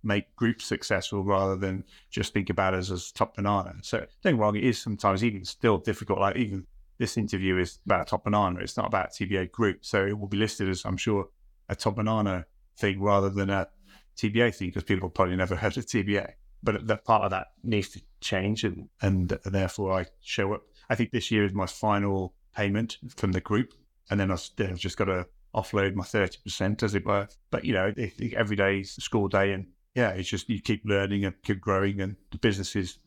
[0.02, 3.74] make groups successful rather than just think about us as top banana.
[3.82, 6.20] So don't wrong, it is sometimes even still difficult.
[6.20, 6.66] Like even
[6.98, 8.60] this interview is about top banana.
[8.60, 9.84] It's not about TBA group.
[9.84, 11.28] So it will be listed as, I'm sure,
[11.68, 13.68] a top banana thing rather than a
[14.16, 16.32] TBA thing because people probably never heard of TBA.
[16.62, 20.62] But that part of that needs to change and, and therefore I show up
[20.92, 23.72] I think this year is my final payment from the group.
[24.10, 27.28] And then I've just got to offload my 30%, as it were.
[27.50, 27.94] But, you know,
[28.36, 29.52] every day is school day.
[29.52, 32.00] And yeah, it's just you keep learning and keep growing.
[32.00, 32.98] And the businesses,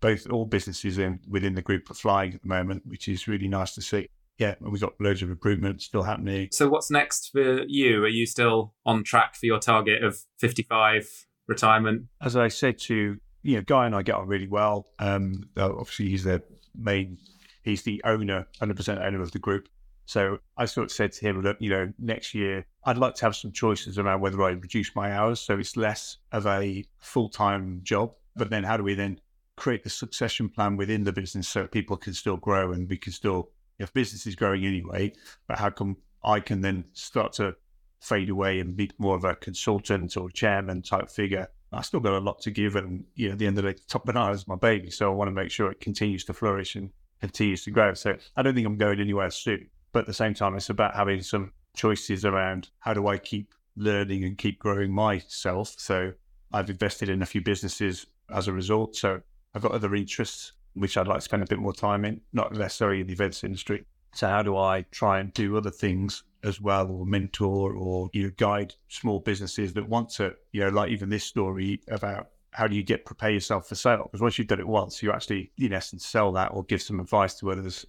[0.00, 3.48] both all businesses in within the group are flying at the moment, which is really
[3.48, 4.08] nice to see.
[4.38, 6.48] Yeah, we've got loads of recruitment still happening.
[6.50, 8.02] So, what's next for you?
[8.02, 11.08] Are you still on track for your target of 55
[11.46, 12.06] retirement?
[12.20, 14.86] As I said to you know, Guy and I get on really well.
[14.98, 16.42] Um, obviously, he's the
[16.74, 17.18] main,
[17.62, 19.68] he's the owner, 100% owner of the group.
[20.06, 23.24] So I sort of said to him, look, you know, next year I'd like to
[23.24, 27.28] have some choices around whether I reduce my hours so it's less of a full
[27.28, 28.12] time job.
[28.36, 29.20] But then how do we then
[29.56, 33.12] create the succession plan within the business so people can still grow and we can
[33.12, 35.12] still, if business is growing anyway,
[35.46, 37.56] but how come I can then start to
[38.00, 41.48] fade away and be more of a consultant or chairman type figure?
[41.72, 43.72] I still got a lot to give, and you know, at the end of the
[43.72, 46.32] day, Top Banana is my baby, so I want to make sure it continues to
[46.32, 46.90] flourish and
[47.20, 47.94] continues to grow.
[47.94, 49.68] So I don't think I'm going anywhere soon.
[49.94, 53.54] But at the same time, it's about having some choices around how do I keep
[53.76, 55.76] learning and keep growing myself.
[55.78, 56.12] So
[56.52, 58.96] I've invested in a few businesses as a result.
[58.96, 59.20] So
[59.54, 62.52] I've got other interests which I'd like to spend a bit more time in, not
[62.52, 63.84] necessarily in the events industry.
[64.14, 68.24] So how do I try and do other things as well, or mentor, or you
[68.24, 72.66] know, guide small businesses that want to, you know, like even this story about how
[72.66, 74.02] do you get prepare yourself for sale?
[74.04, 76.98] Because once you've done it once, you actually, in essence, sell that or give some
[76.98, 77.86] advice to others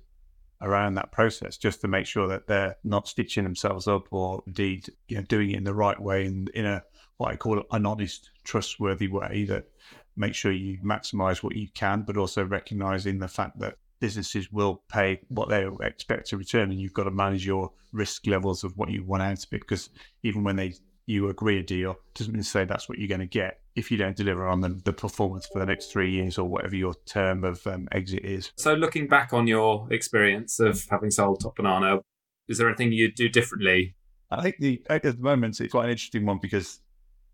[0.61, 4.87] around that process just to make sure that they're not stitching themselves up or indeed
[5.07, 6.81] you know doing it in the right way and in a
[7.17, 9.65] what I call an honest, trustworthy way that
[10.17, 14.83] make sure you maximize what you can, but also recognizing the fact that businesses will
[14.89, 18.75] pay what they expect to return and you've got to manage your risk levels of
[18.77, 19.89] what you want out of it because
[20.21, 20.73] even when they
[21.05, 23.91] you agree a deal doesn't mean to say that's what you're going to get if
[23.91, 26.93] you don't deliver on the, the performance for the next three years or whatever your
[27.05, 28.51] term of um, exit is.
[28.55, 31.99] So, looking back on your experience of having sold Top Banana,
[32.47, 33.95] is there anything you'd do differently?
[34.31, 36.79] I think the at the moment it's quite an interesting one because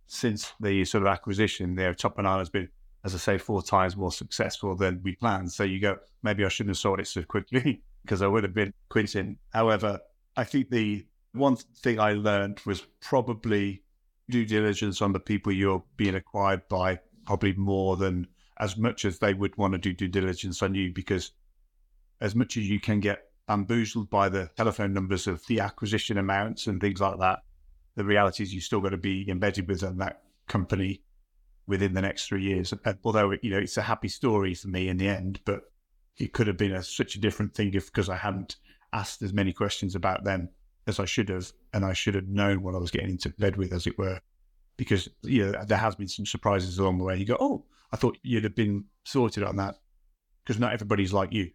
[0.07, 2.67] since the sort of acquisition, there Top Banana has been,
[3.05, 5.51] as I say, four times more successful than we planned.
[5.51, 8.53] So you go, maybe I shouldn't have sold it so quickly because I would have
[8.53, 9.37] been quitting.
[9.53, 9.99] However,
[10.35, 13.83] I think the one thing I learned was probably
[14.31, 18.27] due diligence on the people you're being acquired by, probably more than
[18.59, 21.31] as much as they would want to do due diligence on you, because
[22.19, 26.67] as much as you can get bamboozled by the telephone numbers of the acquisition amounts
[26.67, 27.39] and things like that,
[27.95, 31.01] the reality is you're still got to be embedded within that company
[31.67, 32.73] within the next three years.
[33.03, 35.61] Although you know it's a happy story for me in the end, but
[36.17, 38.57] it could have been a, such a different thing if because I hadn't
[38.93, 40.49] asked as many questions about them
[40.87, 43.57] as I should have, and I should have known what I was getting into bed
[43.57, 44.19] with, as it were.
[44.77, 47.17] Because you know, there has been some surprises along the way.
[47.17, 49.75] You go, oh, I thought you'd have been sorted on that,
[50.43, 51.51] because not everybody's like you,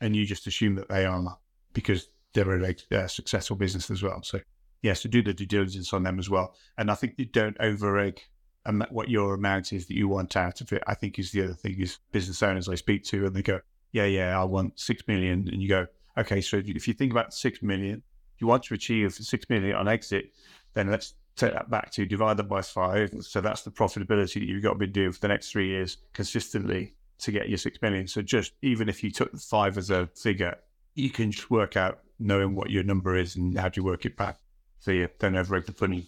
[0.00, 1.38] and you just assume that they are
[1.72, 4.22] because they're a, a successful business as well.
[4.22, 4.40] So
[4.82, 6.54] yes, to do the due diligence on them as well.
[6.78, 8.20] And I think you don't over egg
[8.90, 10.82] what your amount is that you want out of it.
[10.86, 13.60] I think is the other thing is business owners I speak to and they go,
[13.92, 17.34] yeah, yeah, I want six million, and you go, okay, so if you think about
[17.34, 18.02] six million,
[18.40, 20.32] you want to achieve six million on exit,
[20.74, 23.14] then let's take that back to divide that by five.
[23.20, 25.98] So that's the profitability that you've got to be doing for the next three years
[26.12, 28.06] consistently to get your six million.
[28.06, 30.56] So just even if you took the five as a figure,
[30.94, 34.04] you can just work out knowing what your number is and how do you work
[34.04, 34.38] it back.
[34.80, 36.06] So you don't overrate the funny.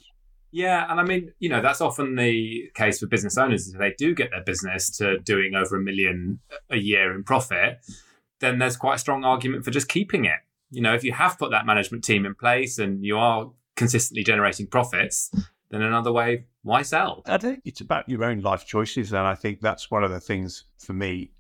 [0.50, 3.68] Yeah, and I mean, you know, that's often the case for business owners.
[3.68, 7.80] If they do get their business to doing over a million a year in profit,
[8.40, 10.40] then there's quite a strong argument for just keeping it
[10.72, 14.24] you know, if you have put that management team in place and you are consistently
[14.24, 15.30] generating profits,
[15.70, 17.22] then another way, why sell?
[17.26, 19.12] I think it's about your own life choices.
[19.12, 21.30] And I think that's one of the things for me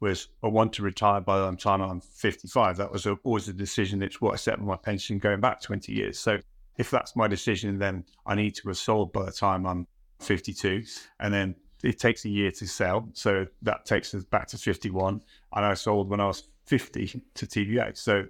[0.00, 2.76] was I want to retire by the time I'm 55.
[2.76, 4.02] That was a, always a decision.
[4.02, 6.18] It's what I set my pension going back 20 years.
[6.18, 6.38] So
[6.76, 9.86] if that's my decision, then I need to have sold by the time I'm
[10.20, 10.84] 52.
[11.18, 13.08] And then it takes a year to sell.
[13.14, 15.22] So that takes us back to 51.
[15.54, 17.96] And I sold when I was 50 to TBA.
[17.96, 18.26] So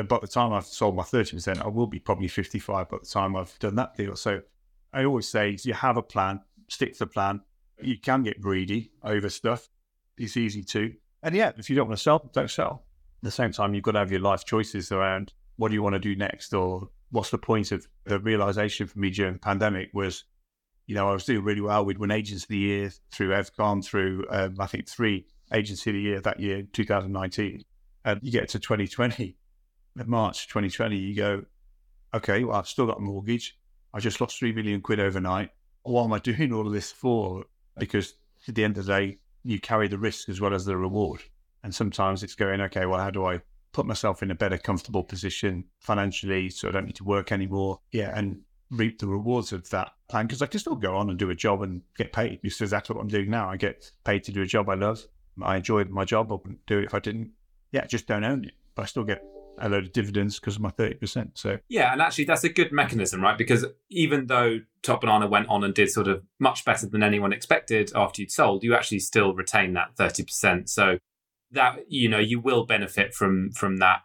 [0.00, 3.06] and by the time I've sold my 30%, I will be probably 55 by the
[3.06, 4.16] time I've done that deal.
[4.16, 4.40] So
[4.94, 7.42] I always say you have a plan, stick to the plan.
[7.82, 9.68] You can get greedy over stuff.
[10.16, 10.94] It's easy to.
[11.22, 12.86] And yeah, if you don't want to sell, don't sell.
[13.18, 15.82] At the same time, you've got to have your life choices around what do you
[15.82, 19.38] want to do next or what's the point of the realization for me during the
[19.38, 20.24] pandemic was,
[20.86, 21.84] you know, I was doing really well.
[21.84, 25.94] We'd win Agents of the Year through EVCOM, through um, I think three Agency of
[25.94, 27.64] the Year that year, 2019.
[28.06, 29.36] And you get to 2020
[29.94, 31.44] March 2020, you go,
[32.14, 33.58] okay, well, I've still got a mortgage.
[33.92, 35.50] I just lost three million quid overnight.
[35.82, 37.44] What am I doing all of this for?
[37.78, 38.14] Because
[38.46, 41.22] at the end of the day, you carry the risk as well as the reward.
[41.62, 43.40] And sometimes it's going, okay, well, how do I
[43.72, 47.80] put myself in a better, comfortable position financially so I don't need to work anymore?
[47.92, 51.18] Yeah, and reap the rewards of that plan because I can still go on and
[51.18, 52.40] do a job and get paid.
[52.42, 53.50] This is exactly what I'm doing now.
[53.50, 55.04] I get paid to do a job I love.
[55.42, 56.30] I enjoy my job.
[56.30, 57.30] I wouldn't do it if I didn't.
[57.72, 58.52] Yeah, just don't own it.
[58.74, 59.22] But I still get
[59.58, 61.32] a load of dividends because of my 30%.
[61.34, 63.36] So, yeah, and actually, that's a good mechanism, right?
[63.36, 67.32] Because even though Top Banana went on and did sort of much better than anyone
[67.32, 70.68] expected after you'd sold, you actually still retain that 30%.
[70.68, 70.98] So,
[71.52, 74.02] that you know you will benefit from from that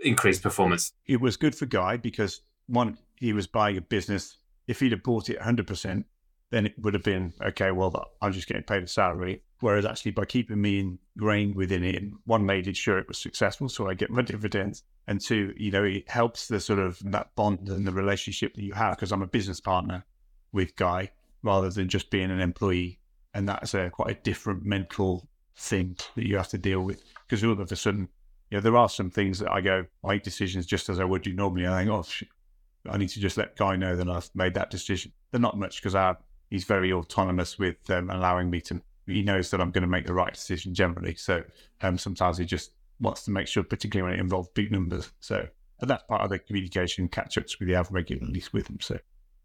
[0.00, 0.92] increased performance?
[1.06, 4.38] It was good for Guy because one, he was buying a business.
[4.66, 6.04] If he'd have bought it 100%,
[6.50, 7.70] then it would have been okay.
[7.70, 9.42] Well, I'm just getting paid a salary.
[9.60, 13.68] Whereas actually, by keeping me ingrained within it, one made it sure it was successful,
[13.68, 17.34] so I get my dividends, and two, you know, it helps the sort of that
[17.36, 20.04] bond and the relationship that you have because I'm a business partner
[20.52, 21.10] with Guy
[21.42, 22.98] rather than just being an employee,
[23.34, 27.44] and that's a quite a different mental thing that you have to deal with because
[27.44, 28.08] all of a sudden,
[28.50, 31.04] you know, there are some things that I go I make decisions just as I
[31.04, 31.68] would do normally.
[31.68, 35.12] I think, oh, I need to just let Guy know that I've made that decision.
[35.30, 36.16] They're not much because I
[36.50, 38.82] he's very autonomous with um, allowing me to.
[39.06, 41.14] He knows that I'm going to make the right decision generally.
[41.14, 41.42] So
[41.80, 45.10] um, sometimes he just wants to make sure, particularly when it involves big numbers.
[45.20, 45.48] So,
[45.78, 48.78] but that's part of the communication catch ups we have regularly with him.
[48.80, 48.98] So,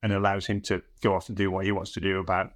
[0.04, 2.52] and allows him to go off and do what he wants to do about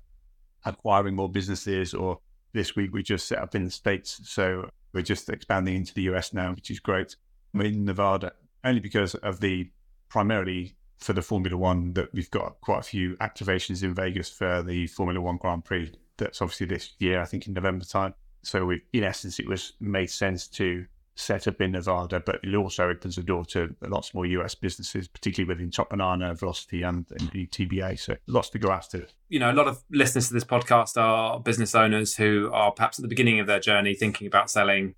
[0.65, 1.93] acquiring more businesses.
[1.93, 2.19] Or
[2.53, 6.03] this week we just set up in the states, so we're just expanding into the
[6.03, 7.15] US now, which is great.
[7.53, 8.33] We're in Nevada
[8.63, 9.71] only because of the
[10.09, 14.61] primarily for the Formula One that we've got quite a few activations in Vegas for
[14.61, 15.93] the Formula One Grand Prix.
[16.17, 18.13] That's obviously this year, I think in November time.
[18.43, 20.85] So we, in essence, it was made sense to
[21.19, 25.07] set up in Nevada, but it also opens the door to lots more US businesses,
[25.07, 27.99] particularly within Top Banana, Velocity, and, and TBA.
[27.99, 29.05] So lots to go after.
[29.27, 32.99] You know, a lot of listeners to this podcast are business owners who are perhaps
[32.99, 34.95] at the beginning of their journey thinking about selling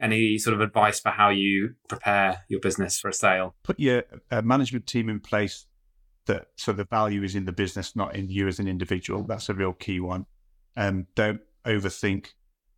[0.00, 3.54] any sort of advice for how you prepare your business for a sale?
[3.62, 5.66] Put your uh, management team in place
[6.26, 9.24] that so the value is in the business, not in you as an individual.
[9.24, 10.26] That's a real key one.
[10.76, 12.28] Um, don't overthink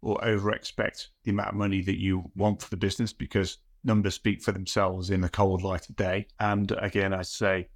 [0.00, 4.14] or over expect the amount of money that you want for the business because numbers
[4.14, 6.26] speak for themselves in the cold light of day.
[6.40, 7.68] And again, I say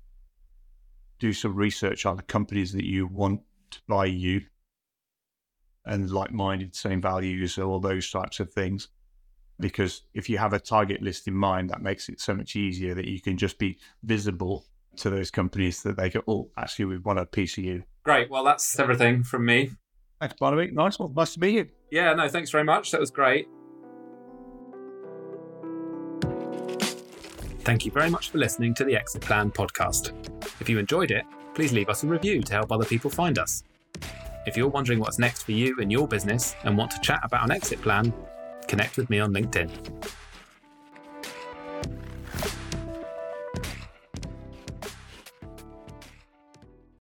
[1.18, 3.40] do some research on the companies that you want
[3.70, 4.42] to buy you
[5.84, 8.88] and like minded, same values, all those types of things
[9.58, 12.94] because if you have a target list in mind, that makes it so much easier
[12.94, 14.64] that you can just be visible
[14.96, 17.82] to those companies that they go, oh, actually, we want a piece of you.
[18.02, 18.30] Great.
[18.30, 19.70] Well, that's everything from me.
[20.20, 20.72] Thanks, Barnaby.
[20.72, 21.12] Nice one.
[21.14, 21.68] Nice to meet you.
[21.90, 22.90] Yeah, no, thanks very much.
[22.90, 23.48] That was great.
[27.60, 30.12] Thank you very much for listening to the Exit Plan podcast.
[30.60, 33.64] If you enjoyed it, please leave us a review to help other people find us.
[34.46, 37.44] If you're wondering what's next for you and your business and want to chat about
[37.44, 38.14] an exit plan,
[38.66, 39.70] connect with me on LinkedIn.